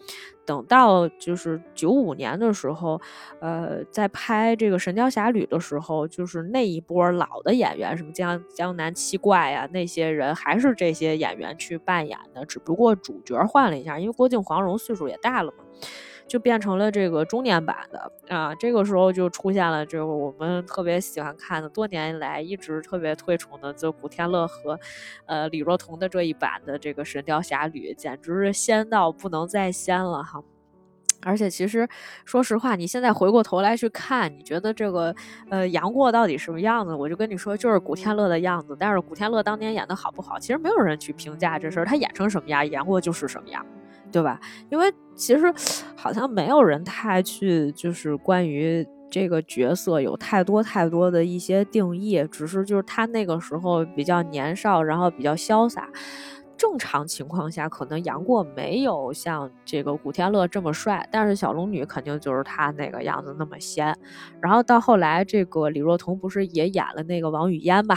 [0.47, 2.99] 等到就是九五年的时候，
[3.41, 15.65] 呃，在拍这个《神雕侠侣》的时候，就是那一波老的演员，什么江江南七怪呀，那些人还是这些演员去扮演的，只不过主角换了一下，因为郭靖、黄蓉岁数也大了嘛。
[16.27, 24.77] 就变成了这个中年版的啊，这个时候就出现了这个我们特别喜欢看的，多年来一直特别推崇的，就古天乐和，
[25.25, 30.43] 呃李若彤的这一版的这个《神雕侠侣》，简直是仙到不能再仙了哈！
[31.23, 31.87] 而且其实
[32.25, 35.15] 说实话，你现在回过头来去看，你觉得这个
[35.49, 36.93] 呃杨过到底什么样子？
[36.93, 38.77] 我就跟你说，就是古天乐的样子。
[38.79, 43.65] 但是古天乐当年演的好不好，其实没有人去评价这事儿，他演成什么样，杨过就是什么样。
[44.11, 44.39] 对吧？
[44.69, 45.53] 因为其实
[45.95, 55.89] 好像没有人太去，就是关于这个角色有太多太多的一些定义，只是就是他那个时候比较年少，然后比较潇洒。
[56.57, 63.95] 正常情况下，可能杨过没有像这个古天乐这么帅，但是小龙女肯定就是他那个样子那么仙。
[64.41, 67.95] 然后到后来，这个李若彤不是也演了那个王语嫣吧？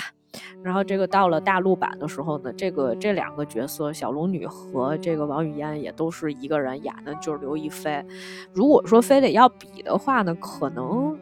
[0.63, 8.05] 然后这个到了大陆版的时候呢，这个这两个角色小龙女和这个王语嫣也都是一个人演的，就是刘亦菲。
[8.53, 11.19] 如果说非得要比的话呢，可能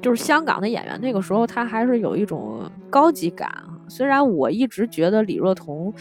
[0.00, 3.50] 就是香港的演员那个时候他还是有一种高级感。
[3.88, 5.92] 虽然我一直觉得李若彤，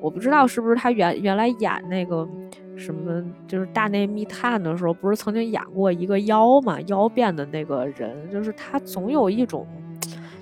[0.00, 2.28] 我不知道是不是她原原来演那个
[2.76, 9.66] 什么就是大内密探的时候，不是曾经演过一个妖嘛，妖变的那个人，就是她总有一种。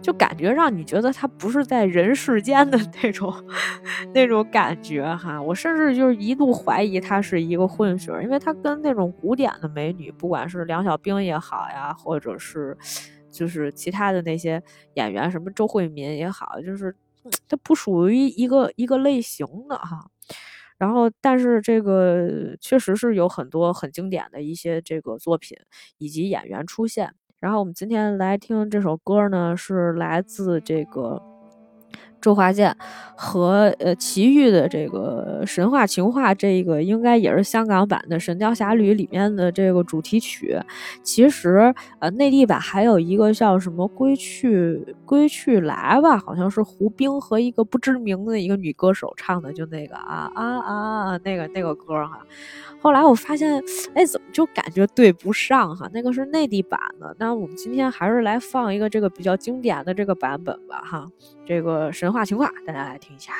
[0.02, 3.32] 就感觉让你觉得他不是在人世间的那种
[4.14, 5.40] 那种感觉哈。
[5.40, 12.76] 我甚至就是一度怀疑他是一个混血，因为他跟那种古典的美女，不管是梁小冰也好呀，或者是
[13.30, 14.62] 就是其他的那些
[14.94, 16.94] 演员，什么周慧敏也好，就是
[17.48, 20.10] 他不属于一个一个类型的哈。
[20.78, 25.58] 然后，但是这个确实是有很多很经典的一些这个作品
[25.98, 27.14] 以及演员出现。
[27.40, 31.22] 然后我们今天来听这首歌呢，是来自这个
[32.20, 32.76] 周华健
[33.16, 40.58] 和呃齐豫的这个《神话情话》，这个应该也是香港版的《神雕侠侣》里面的这个主题曲。
[41.02, 52.20] 其实呃内地版还有一个叫什么《归去归去来》吧，好像是胡兵和一个不知名的一个女歌手唱的，就那个啊啊啊那个那个歌哈。
[52.82, 53.62] 后来我发现，
[53.94, 55.86] 哎，怎么就感觉对不上哈？
[55.92, 61.06] 那个是内地版的，那我们今天还是来放一个这个比较经典的这个版本吧哈。
[61.50, 63.32] 这个神话情话，大家来听一下。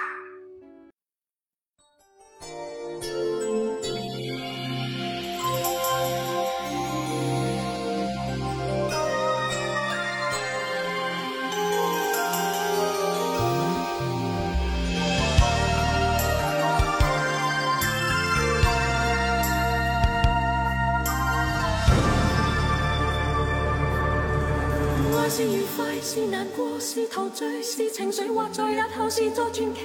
[26.13, 29.81] 是难过，是陶醉，是情绪，或在日后是作传奇。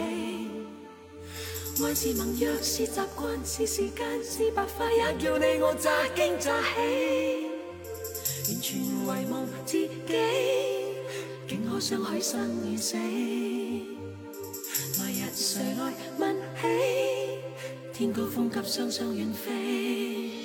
[1.85, 7.45] 爱是盟约，是习惯，是时间，是白发，也叫你我乍惊乍喜。
[8.47, 9.87] 完全遗忘自己，
[11.47, 12.97] 竟可相许生与死。
[14.97, 17.37] 来日谁来问起？
[17.93, 20.44] 天高风急，双双远飞。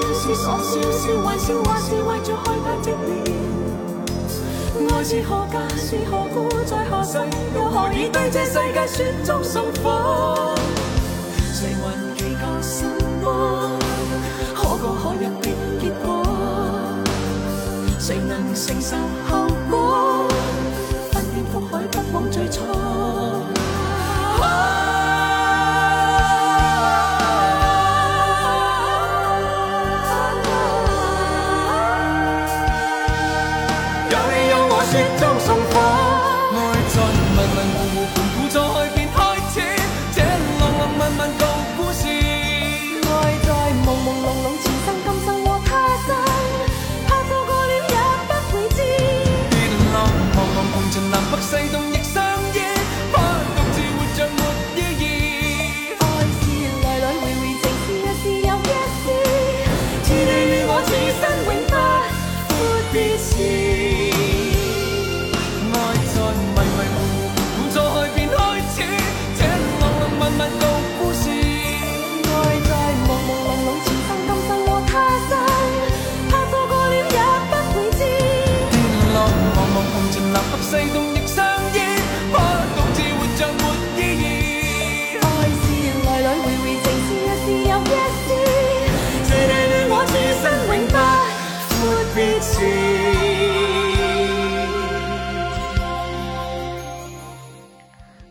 [0.00, 2.98] 是傻笑，是还笑，还是为着害怕寂寥。
[4.92, 7.18] 爱是何价，是何故，在何世，
[7.54, 10.54] 又何以对这世界雪中送火？
[11.52, 11.82] 谁还
[12.16, 12.86] 祈求什
[13.22, 13.78] 么？
[14.54, 15.50] 可歌可泣的
[15.80, 16.22] 结果？
[17.98, 18.96] 谁能承受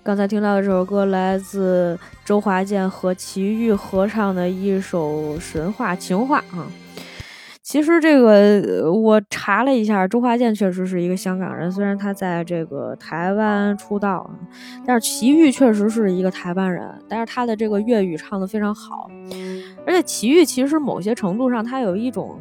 [0.03, 6.67] 刚才听到的这首歌来自周华健和齐豫合唱的一首神话情话啊。
[7.61, 14.29] 其实这个我查了一下，周华健确实是一个香港人，虽然他在这个台湾出道，
[14.85, 19.09] 但是齐豫确实是一个台湾人，但是他的这个粤语唱的非常好，
[19.87, 22.37] 而且齐豫其实某些程度上他有一种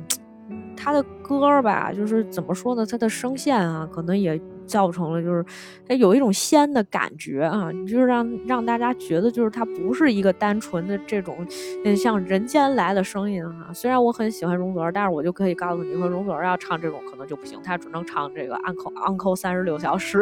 [0.76, 4.40] 他的歌吧，就是怎么说呢，他的声线啊，可能也。
[4.66, 5.44] 造成了就是
[5.86, 11.46] 它有一种仙的感觉啊，你就是让让大家觉得就是它不是一个单纯的这种
[11.84, 13.72] 嗯像人间来的声音哈。
[13.72, 20.18] 虽然我很喜欢容祖儿，但是我就可以告诉你说，容祖儿要唱这种可能就不行，她只能唱这个《Uncle Uncle 三十六小时》，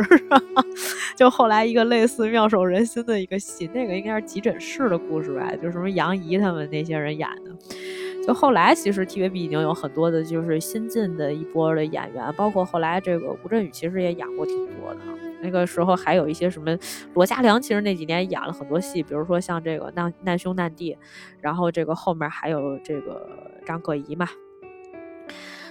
[1.16, 7.50] 就后来一个类似妙手仁心的一个戏，那个应该是急诊室的故事吧，就什么杨怡他们那些人演的。
[8.30, 15.00] 就后来，其实 TVB 已经有很多的，就是新进的一波的演员，包括后来这个吴镇宇，其实也演过挺多的。
[15.42, 16.78] 那个时候还有一些什么
[17.14, 20.96] 罗嘉良，其实那几年演了很多戏，比如说像这个难难兄难弟，
[21.40, 23.28] 然后这个后面还有这个
[23.66, 24.28] 张可颐嘛。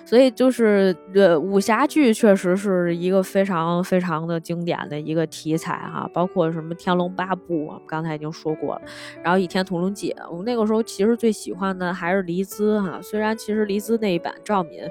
[0.09, 8.81] 所以就是呃，武侠剧确实是一个非常非常的经典的一个题材哈，包括什么《天龙八部》，我们刚才已经说过了。
[9.21, 12.99] 然后《倚天屠龙记》，我那个时候其实最喜欢的还是黎姿哈。
[13.03, 14.81] 虽然其实黎姿那一版赵敏，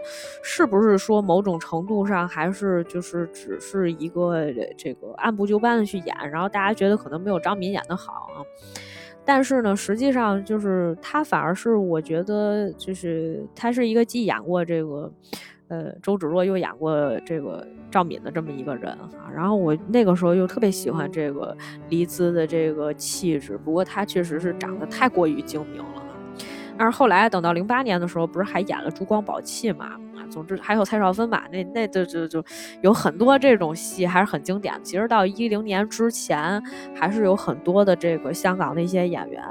[0.41, 4.47] 是不是说某种程度上还是就是只是一个
[4.77, 8.39] 这个按部就班的去演，然后大家觉得可能没有张敏演的好啊。
[9.29, 15.13] 但是呢，实际上就是他反而是我觉得，就是他是一个既演过这个，
[15.69, 19.31] 呃，周芷若又演过这个赵敏的这么一个人哈。
[19.31, 21.55] 然后我那个时候又特别喜欢这个
[21.91, 26.03] 黎姿的这个气质，不过她确实是长得太过于精明了。
[26.79, 30.01] 但是后来等到零八年的时候，不是还演了《珠光宝气》嘛？
[30.31, 32.45] 总之还有蔡少芬吧，那那就就就
[32.83, 34.81] 有很多这种戏还是很经典的。
[34.83, 36.63] 其实到一零年之前，
[36.95, 39.43] 还是有很多的这个香港的一些演员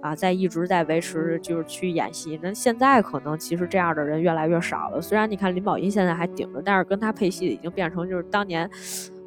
[0.00, 2.38] 啊，在一直在维持就是去演戏。
[2.42, 5.00] 那现在可能其实这样的人越来越少了。
[5.00, 8.68] 虽然你看林保怡现在还顶着，但是跟他配戏已经变成就是当年，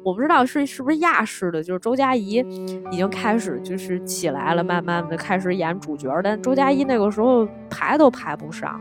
[0.02, 2.44] 我不知道是是不是亚视的，就是周佳怡
[2.90, 8.80] 已经开始就是起来了，慢慢的开始演主角，但周佳怡那个时候排都排不上。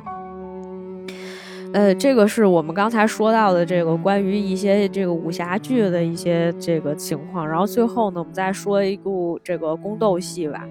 [1.74, 10.64] 呃，这个是我们刚才说到的这个关于一些这个武侠剧的一些这个情况，然后最后呢，我们再说一部这个宫斗戏吧。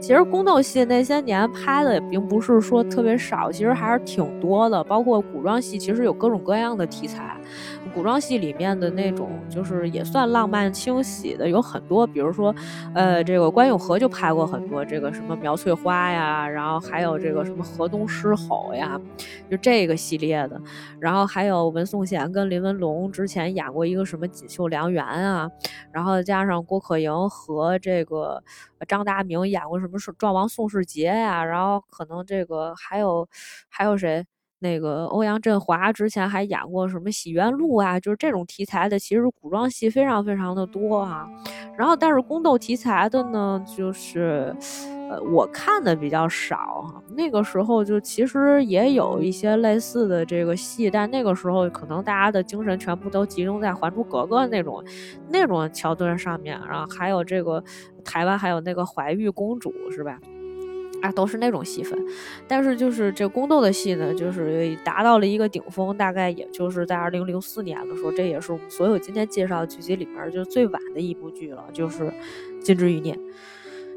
[0.00, 7.36] 其实宫斗戏那些年拍的也并不是说特别少，其实还是挺多的，包括古装戏，其实有各种各样的题材。
[7.94, 12.54] 古装戏里面的那种，就是也算浪漫清喜的，有很多，比如说，
[12.94, 19.00] 呃，这个关咏荷就拍过很多这个什么苗翠花呀，然后还有这个什么河东狮吼呀，
[19.50, 20.60] 就这个系列的，
[21.00, 25.50] 然后还有文颂贤跟林文龙之前演过一个什么锦绣良缘啊，
[25.92, 28.42] 然后加上郭可盈和这个
[28.86, 33.28] 张达明演过什么《壮王宋世杰》呀，然后可能这个还有
[33.68, 34.24] 还有谁？
[34.60, 41.28] 那个欧阳震华之前还演过什么《洗冤录》啊，就是这种题材的，其实古装戏非常非常的多啊。
[41.76, 44.52] 然后，但是宫斗题材的呢，就是，
[45.08, 47.00] 呃，我看的比较少哈。
[47.14, 54.82] 那个时候就其实也有一些类似的这个戏，但那个时候可能大家的精神全部都集中在《还珠格格》那种
[55.28, 57.62] 那种桥段上面，然后还有这个
[58.04, 60.18] 台湾还有那个怀玉公主，是吧？
[61.02, 61.98] 啊，都是那种戏份，
[62.46, 72.04] 但是就是这宫斗的戏呢，就是达到了一个顶峰，大概也就是在二零零四年的时候，这也是我们所有今天介绍的剧集里面就最晚的一部剧了，就是
[72.60, 73.14] 《金枝欲孽》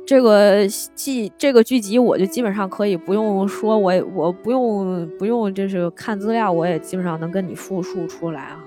[0.06, 8.64] 这个剧，这个剧集我就基本上可以不用说，我也我不用不用就是看资料，我也基本上能跟你复述出来啊。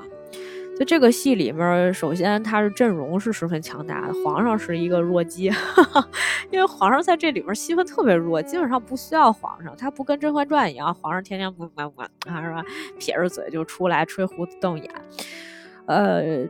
[0.79, 5.45] 就这个戏里面，首先他是阵容是十分强大的，皇上是一个弱鸡，
[6.51, 12.65] 因为皇上在这里面戏份特别弱，基本上不需要皇上，他不跟《甄嬛传》一样，皇上天天不管不管啊，是吧？
[12.99, 14.91] 撇着嘴就出来吹胡子瞪眼。
[15.87, 16.45] 呃，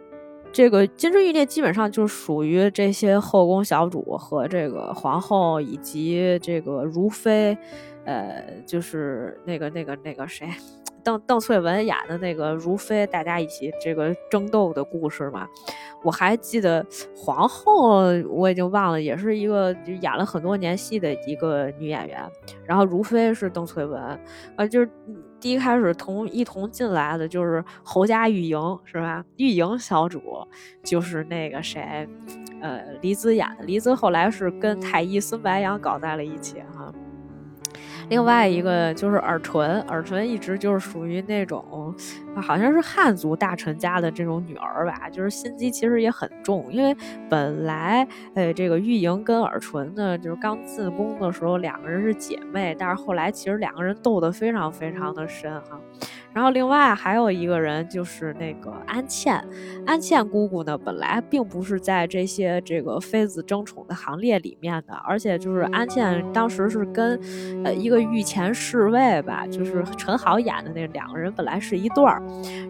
[0.52, 7.58] 这个《金枝玉孽》基本上就属于这些后宫小主和这个皇后以及这个如妃，
[8.04, 10.48] 呃，就是那个那个那个谁。
[11.04, 15.46] 邓邓萃雯演的那个如妃，大家一起这个争斗的故事嘛，
[16.02, 22.24] 我还记得皇后，我已经忘了，也是一个就演了很多年戏的一个女演员。
[22.64, 24.00] 然后如妃是邓萃雯，
[24.56, 24.90] 啊，就是
[25.38, 29.22] 第一开始同一同进来的就是侯家玉莹，是吧？
[29.36, 30.22] 玉莹小主
[30.82, 32.08] 就是那个谁，
[32.62, 33.64] 呃，黎姿演的。
[33.64, 36.90] 黎姿后来是跟太医孙白杨搞在了一起，哈。
[38.08, 41.94] 另外一个就是耳唇，耳唇一直就是属于那种，
[42.40, 46.96] 好像是汉族大臣家的这种女儿吧，就是心机其实也很重，因为
[47.28, 55.80] 本来呃这个玉莹跟尔淳呢，就是刚进宫的时候两个人是姐妹，但是后来其实两个人斗得非常非常的深哈。
[56.32, 59.40] 然后另外还有一个人就是那个安茜，
[59.86, 67.16] 安茜姑姑呢，本来并不是在这些这个妃子争宠的行列里面的，而且就是安茜当时是跟
[67.64, 72.20] 呃一个御前侍卫吧，就是陈好演的那两个人本来是一对儿，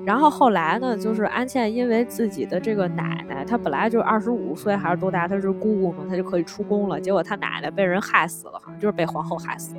[0.04, 9.76] 然后后来呢，就是安茜因为自己的这个奶奶，她本来就二十五岁还是多大，她是姑姑嘛，她就可以出宫了，结果她奶奶被人害死了，好像就是被皇后害死，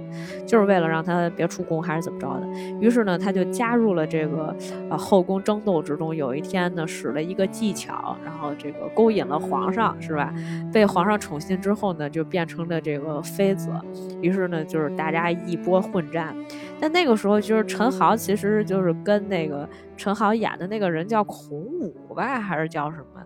[0.48, 2.48] 就是为了让她别出宫还是怎么着的，
[2.80, 3.66] 于是呢，她就加。
[3.66, 4.56] 加入了这个
[4.92, 10.32] 呃后宫争斗之中，有一天呢，使了一个技巧，然后这个勾引了皇上，是吧？
[10.72, 13.72] 被皇上宠幸之后呢，就变成了这个妃子。
[14.22, 16.36] 于是呢，就是大家一波混战。
[16.80, 19.65] 但那个时候，就是陈豪其实就是跟那个
[19.98, 23.26] 陈好演的那个人叫孔武吧，还是叫什么？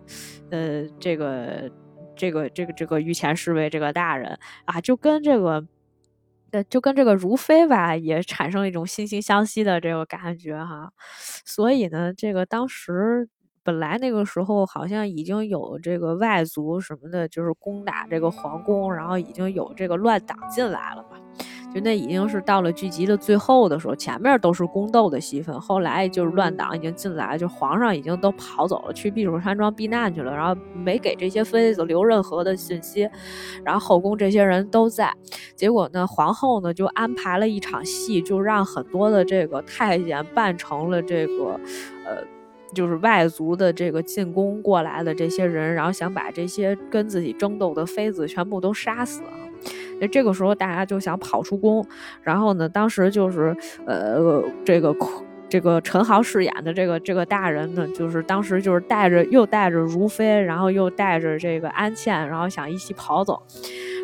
[0.51, 1.71] 呃，这个
[2.15, 5.65] 这个这个这个御前侍卫这个大人啊，就跟这个。
[6.51, 10.91] 呃，就跟这个如妃吧，也产生了一种惺惺相惜的这个感觉哈。
[11.45, 13.29] 所以呢，这个当时
[13.63, 21.17] 本来那个时候好像已经有这个外族什么的，就是攻打这个皇宫，然后已经有这个乱党进来了嘛。
[21.71, 33.07] 就那已经是到了剧集的最后的时候，前面都是宫斗的戏份，后来就是乱党已经进来，就皇上已经都跑走了，去避暑山庄避难去了，然后没给这些妃子留任何的信息，
[33.63, 35.13] 然后后宫这些人都在，
[35.55, 41.59] 结果呢，皇后呢就安排了一场戏，就让很多的这个太监扮成了这个，
[42.03, 42.23] 呃，
[42.73, 49.21] 就是外族的这个进攻过来的这些人，然后想把这些跟自己争斗的妃子全部都杀死。
[49.99, 51.85] 那这个时候大家就想跑出宫，
[52.23, 53.55] 然后呢，当时就是
[53.85, 54.93] 呃，这个
[55.49, 63.41] 这个陈豪饰演的这个这个大人呢，就是当时就是带着又带着如妃，然后又带着这个安茜，然后想一起跑走。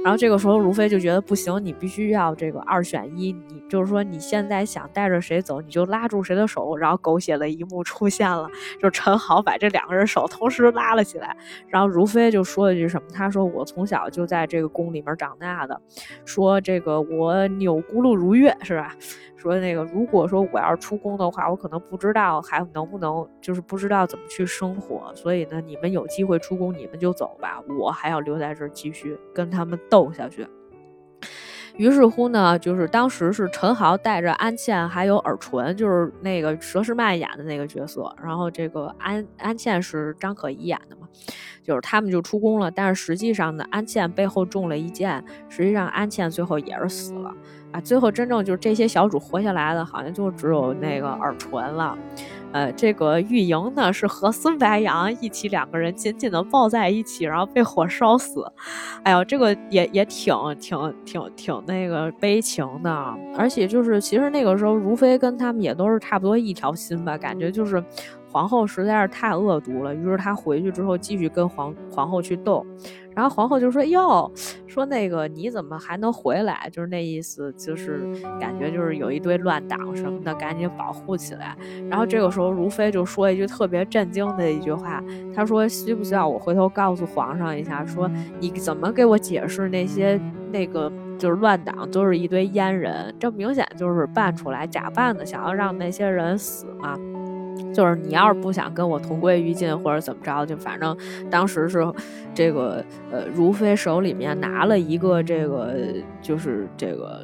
[0.03, 3.31] 然后这个时候，如妃就觉得不行，你必须要这个二选一。
[3.31, 6.77] 你就是说，你现在想带着谁走，你就拉住谁的手。
[6.77, 8.47] 然后狗血的一幕出现了，
[8.79, 11.35] 就陈豪把这两个人手同时拉了起来。
[11.67, 13.07] 然后如妃就说了一句什么？
[13.11, 15.81] 她说：“我从小就在这个宫里面长大的，
[16.23, 18.95] 说这个我钮咕噜如月，是吧？”
[19.51, 25.13] 说那个，如果说我要是出宫的话，我可能不知道还能不能，就是不知道怎么去生活。
[25.13, 30.47] 所以呢，你们有机会出宫，你们就走吧，我还要留在这儿继续跟他们斗下去。
[31.77, 41.07] 于是乎呢，就是当时是陈豪带着安茜还有尔淳，就是那个佘诗曼演的那个角色，然后这个安安茜是张可颐演的嘛，
[41.61, 42.71] 就是他们就出宫了。
[42.71, 47.33] 但是实际上呢，安茜背后中了一箭，实际上安茜最后也是死了。
[47.75, 51.97] 啊，最后真正就是这些小主活下来的，好像就只有那个尔淳了。
[52.53, 58.49] 呃，这个玉莹呢是和孙白杨一起两个人紧紧的抱在一起，然后被火烧死。
[59.03, 63.13] 哎呦，这个也也挺挺挺挺那个悲情的。
[63.37, 67.83] 而且就是其实那个时候如妃跟他们也都是差不多一条心吧，感觉就是
[68.31, 69.93] 皇后实在是太恶毒了。
[69.93, 72.65] 于是她回去之后继续跟皇皇后去斗。
[73.15, 74.29] 然后皇后就说：“哟，
[74.67, 76.69] 说那个你怎么还能回来？
[76.71, 78.01] 就是那意思，就是
[78.39, 81.55] 感觉就是有一堆乱党什么的，赶紧保护起来。”
[81.89, 85.01] 然后这个时候，如妃就说一句特别震惊的一句话，
[85.33, 87.85] 她说：“需不需要我回头告诉皇上一下？
[87.85, 90.19] 说你怎么给我解释那些
[90.51, 93.15] 那个就是乱党都是一堆阉人？
[93.17, 96.97] 这明显就是扮出来假扮的，想要让那些人死嘛。”
[97.73, 100.95] 就是你要是不想跟我同归于尽或者怎么着，就反正
[101.29, 101.85] 当时是
[102.33, 105.75] 这个呃，如妃手里面拿了一个这个
[106.21, 107.21] 就是这个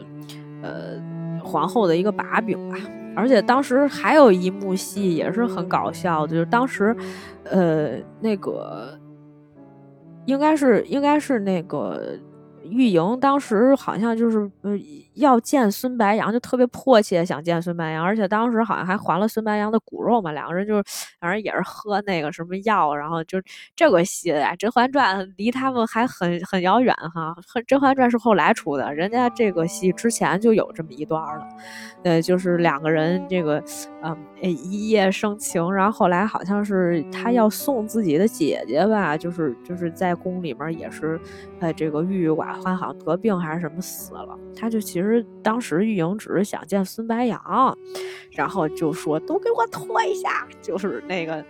[0.62, 1.00] 呃
[1.44, 2.78] 皇后的一个把柄吧。
[3.16, 6.96] 而且当时还有一幕戏也是很搞笑，就是当时
[7.46, 8.98] 呃那个
[10.26, 12.18] 应该是应该是那个。
[12.64, 14.78] 玉莹当时好像就是呃
[15.16, 20.32] 要见孙白杨，就特别迫切想见孙白杨，而且当时好像还还了孙白杨的骨肉嘛。
[20.32, 20.84] 两个人就是
[21.20, 23.40] 反正也是喝那个什么药，然后就
[23.76, 27.36] 这个戏，《甄嬛传》离他们还很很遥远哈。
[27.68, 31.48] 《甄嬛传》是后来出的，人家这个戏之前就有这么一段了。
[32.04, 33.64] 呃，就是两个人这个
[34.02, 41.20] 嗯一夜生情，然后后来好像是他要送自己的姐姐吧，就是就是在宫里面也是
[41.60, 42.72] 呃这个郁郁寡欢。
[42.72, 45.11] 好像得病还是什么死了，他就其实
[45.42, 47.78] 当时玉莹只是想见孙白杨，
[48.32, 51.44] 然后就说都给我脱一下，就是那个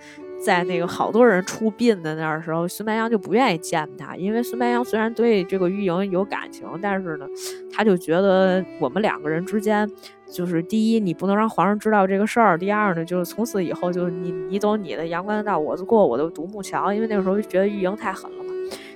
[0.44, 7.28] 在那个好多人出殡的那儿时候，孙白杨就不愿意见他，因为孙白杨虽然对这个玉莹有感情，但是呢，
[7.72, 9.90] 他就觉得我们两个人之间，
[10.26, 18.52] 就是第一，你不能让皇上知道这个事儿；第二呢，就是从此以后，就是你你走你的阳关道，我过我的独木桥，因为那个时候觉得玉莹太狠了嘛。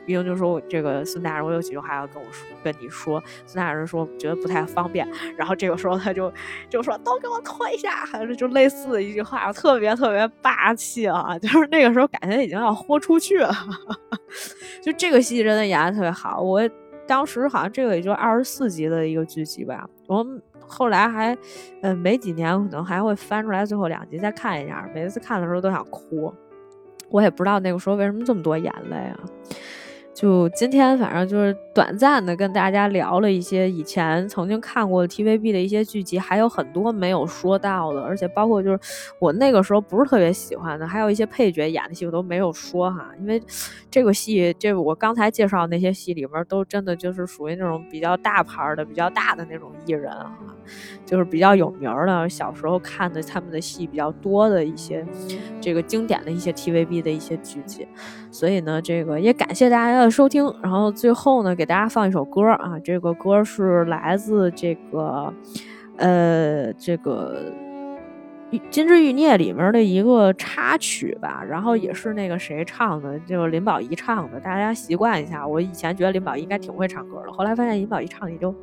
[0.06, 5.08] 玉莹就说：“这个孙大人，我有几句话要跟我说，跟你说。”孙大人说：“觉得不太方便。”
[5.38, 6.32] 然后这个时候他就
[6.70, 11.38] 就说：“都给我退下！”还是就类似的一句话，特别特别霸气啊！
[11.40, 13.52] 就是那个时候感觉已经要豁出去了。
[14.82, 16.42] 就这个戏真的演的特别好。
[16.42, 16.62] 我
[17.08, 19.88] 当时好像这个也就二十四集的一个剧集吧。
[20.08, 20.26] 我
[20.68, 21.38] 后来还
[21.82, 24.90] 嗯没几年，可能还会翻出来最后两集再看一下。
[24.94, 26.34] 每次看的时候都想哭。
[27.10, 29.20] 我也不知道那个时候为什么这么多眼泪啊。
[30.16, 38.80] 就今天，反正就是短暂的跟大家聊了一些以前曾经看过 TVB 的一些剧集，还有很多没有说到的，而且包括就是
[39.20, 43.44] 我那个时候不是特别喜欢的，还有一些配角演的戏我都没有说哈，因为
[43.92, 50.34] 这个戏，这我刚才介绍那些戏里面都真的就是属于那种比较大牌的、比较大的那种艺人哈，
[51.06, 55.06] 就是比较有名的，小时候看的他们的戏比较多的一些
[55.60, 57.86] 这个经典的一些 TVB 的一些剧集，
[58.36, 60.12] 所以呢，这个也感谢大家的。
[60.12, 65.34] 收听，然后最后呢，给大家放一首歌啊，这个歌是来自这个，
[65.96, 67.50] 呃，这个
[68.70, 75.48] 《金枝欲孽》里面的一个插曲吧，然后也是那个谁唱的，就是林保怡唱的，大家习惯一下。
[75.48, 78.54] 我以前觉得林保怡应该挺会唱歌的，后来发现林保怡唱的也就，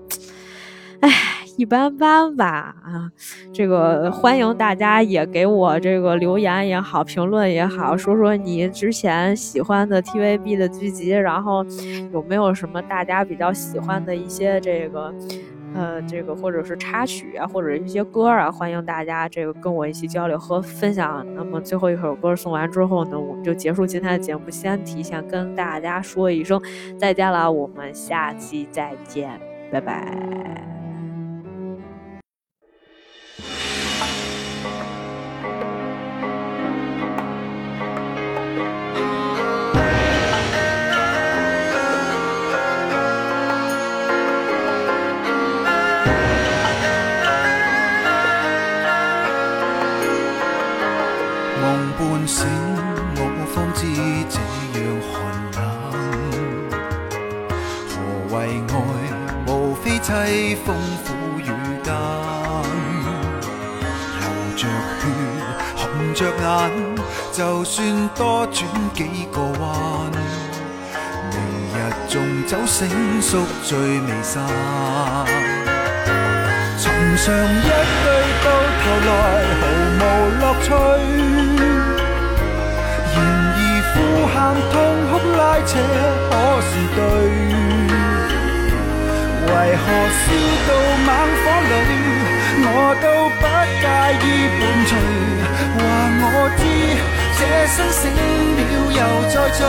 [1.02, 1.10] 唉。
[1.58, 3.10] 一般般吧，啊，
[3.52, 11.62] 这个欢迎大家也给我这个留言也好，评论也好，说说你之前喜欢的 TVB 的剧集，然后
[12.10, 15.14] 有没有什么大家比较喜欢的一些这个，
[15.74, 21.24] 呃，这个或者是插曲啊，或者一些歌啊，欢迎大家这个跟我一起交流和分享。
[21.34, 26.58] 那么最后一首歌送完之后呢，我们就结束今天的节目，先提前跟大家说一声
[26.98, 29.38] 再见了，我们下期再见，
[29.70, 30.81] 拜拜。
[52.26, 52.46] 醒
[53.16, 53.20] 我
[53.52, 53.80] 方知
[54.28, 54.38] 这
[54.78, 55.12] 样寒
[55.56, 55.60] 冷
[57.88, 57.92] 何
[58.30, 58.36] 谓
[58.68, 58.74] 爱
[59.46, 60.74] 无非凄风
[61.04, 61.06] 苦
[61.40, 61.50] 雨
[61.82, 61.92] 间
[64.20, 64.22] 流
[64.56, 64.62] 着
[65.00, 65.02] 血
[65.76, 65.82] 红
[66.14, 66.42] 着眼
[67.32, 68.58] 就算多转
[68.94, 69.00] 几
[69.32, 70.10] 个弯
[71.30, 71.36] 明
[71.74, 71.76] 日
[72.08, 72.88] 纵酒醒
[73.20, 74.42] 宿醉未散。
[76.78, 78.06] 从上一句
[78.42, 78.46] 到
[78.82, 79.10] 头来
[79.60, 79.62] 毫
[79.98, 80.02] 无
[80.40, 81.51] 乐趣。
[84.32, 84.36] 喊
[84.70, 84.74] 痛
[85.10, 85.70] 哭拉扯，
[86.30, 87.00] 可是对？
[89.44, 89.84] 为何
[90.18, 90.24] 烧
[90.66, 90.70] 到
[91.06, 91.08] 猛
[91.42, 91.72] 火里，
[92.64, 92.66] 我
[93.02, 93.04] 都
[93.40, 93.42] 不
[93.80, 93.84] 介
[94.22, 94.24] 意
[94.58, 94.90] 伴随？
[95.76, 95.80] 话
[96.22, 96.24] 我
[96.58, 96.60] 知，
[97.38, 98.00] 这生醒
[98.56, 98.60] 了
[98.98, 99.60] 又再醉。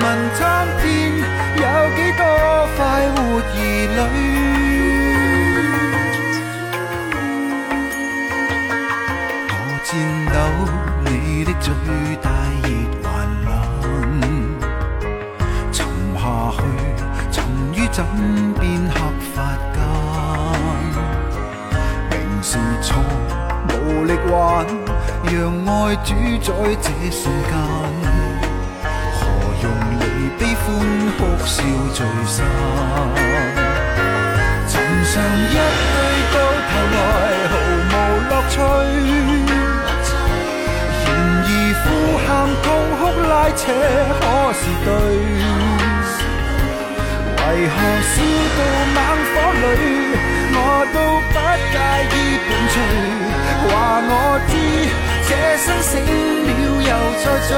[0.00, 0.04] 问
[0.34, 0.40] 苍
[0.80, 0.82] 天，
[1.56, 1.60] 有
[1.96, 2.20] 几多
[2.76, 2.78] 快
[3.14, 3.50] 活儿
[4.14, 4.51] 女？
[11.62, 11.86] 你的嘴
[12.20, 12.26] 大
[12.64, 12.66] 热
[13.04, 13.06] 还
[13.44, 13.46] 冷，
[15.70, 15.78] 沉
[16.16, 16.20] 下
[16.56, 16.58] 去。
[17.30, 17.34] 沉
[17.72, 17.96] 于枕
[18.58, 18.96] 边黑
[19.32, 19.36] 发
[19.72, 19.78] 间，
[22.10, 22.12] 明
[22.42, 22.90] 是错，
[23.68, 23.72] 无
[24.04, 24.66] 力挽，
[25.24, 25.32] 让
[25.64, 25.70] 爱
[26.04, 26.10] 主
[26.42, 27.52] 宰这瞬间。
[29.14, 29.20] 何
[29.62, 29.64] 用
[30.00, 30.02] 离
[30.38, 30.66] 悲欢
[31.16, 31.62] 哭笑
[31.94, 32.36] 聚散？
[34.66, 34.74] 寻
[35.04, 35.96] 常一对
[36.32, 36.36] 到
[36.68, 36.98] 头来
[37.52, 37.52] 毫
[37.86, 37.94] 无
[38.28, 38.54] 乐趣，
[41.84, 41.86] 呼
[42.18, 42.26] 喊
[42.62, 42.66] 痛
[42.98, 43.60] 哭拉扯，
[44.20, 44.22] 可
[44.54, 44.88] 是对？
[47.34, 48.14] 为何烧
[48.56, 48.60] 到
[48.94, 48.98] 猛
[49.28, 49.66] 火里，
[50.54, 50.56] 我
[50.94, 50.96] 都
[51.32, 51.34] 不
[51.72, 51.74] 介
[52.12, 52.14] 意
[52.48, 52.74] 伴随？
[53.68, 53.70] 话
[54.08, 54.10] 我
[54.48, 54.52] 知，
[55.28, 56.50] 这生死了
[56.88, 56.90] 又
[57.20, 57.50] 再聚。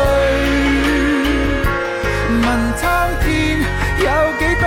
[2.43, 2.47] 问
[2.77, 2.83] 苍
[3.23, 3.25] 天，
[3.99, 4.03] 有
[4.39, 4.65] 几多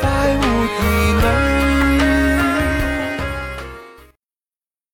[0.00, 0.02] 快
[0.38, 1.57] 活儿女？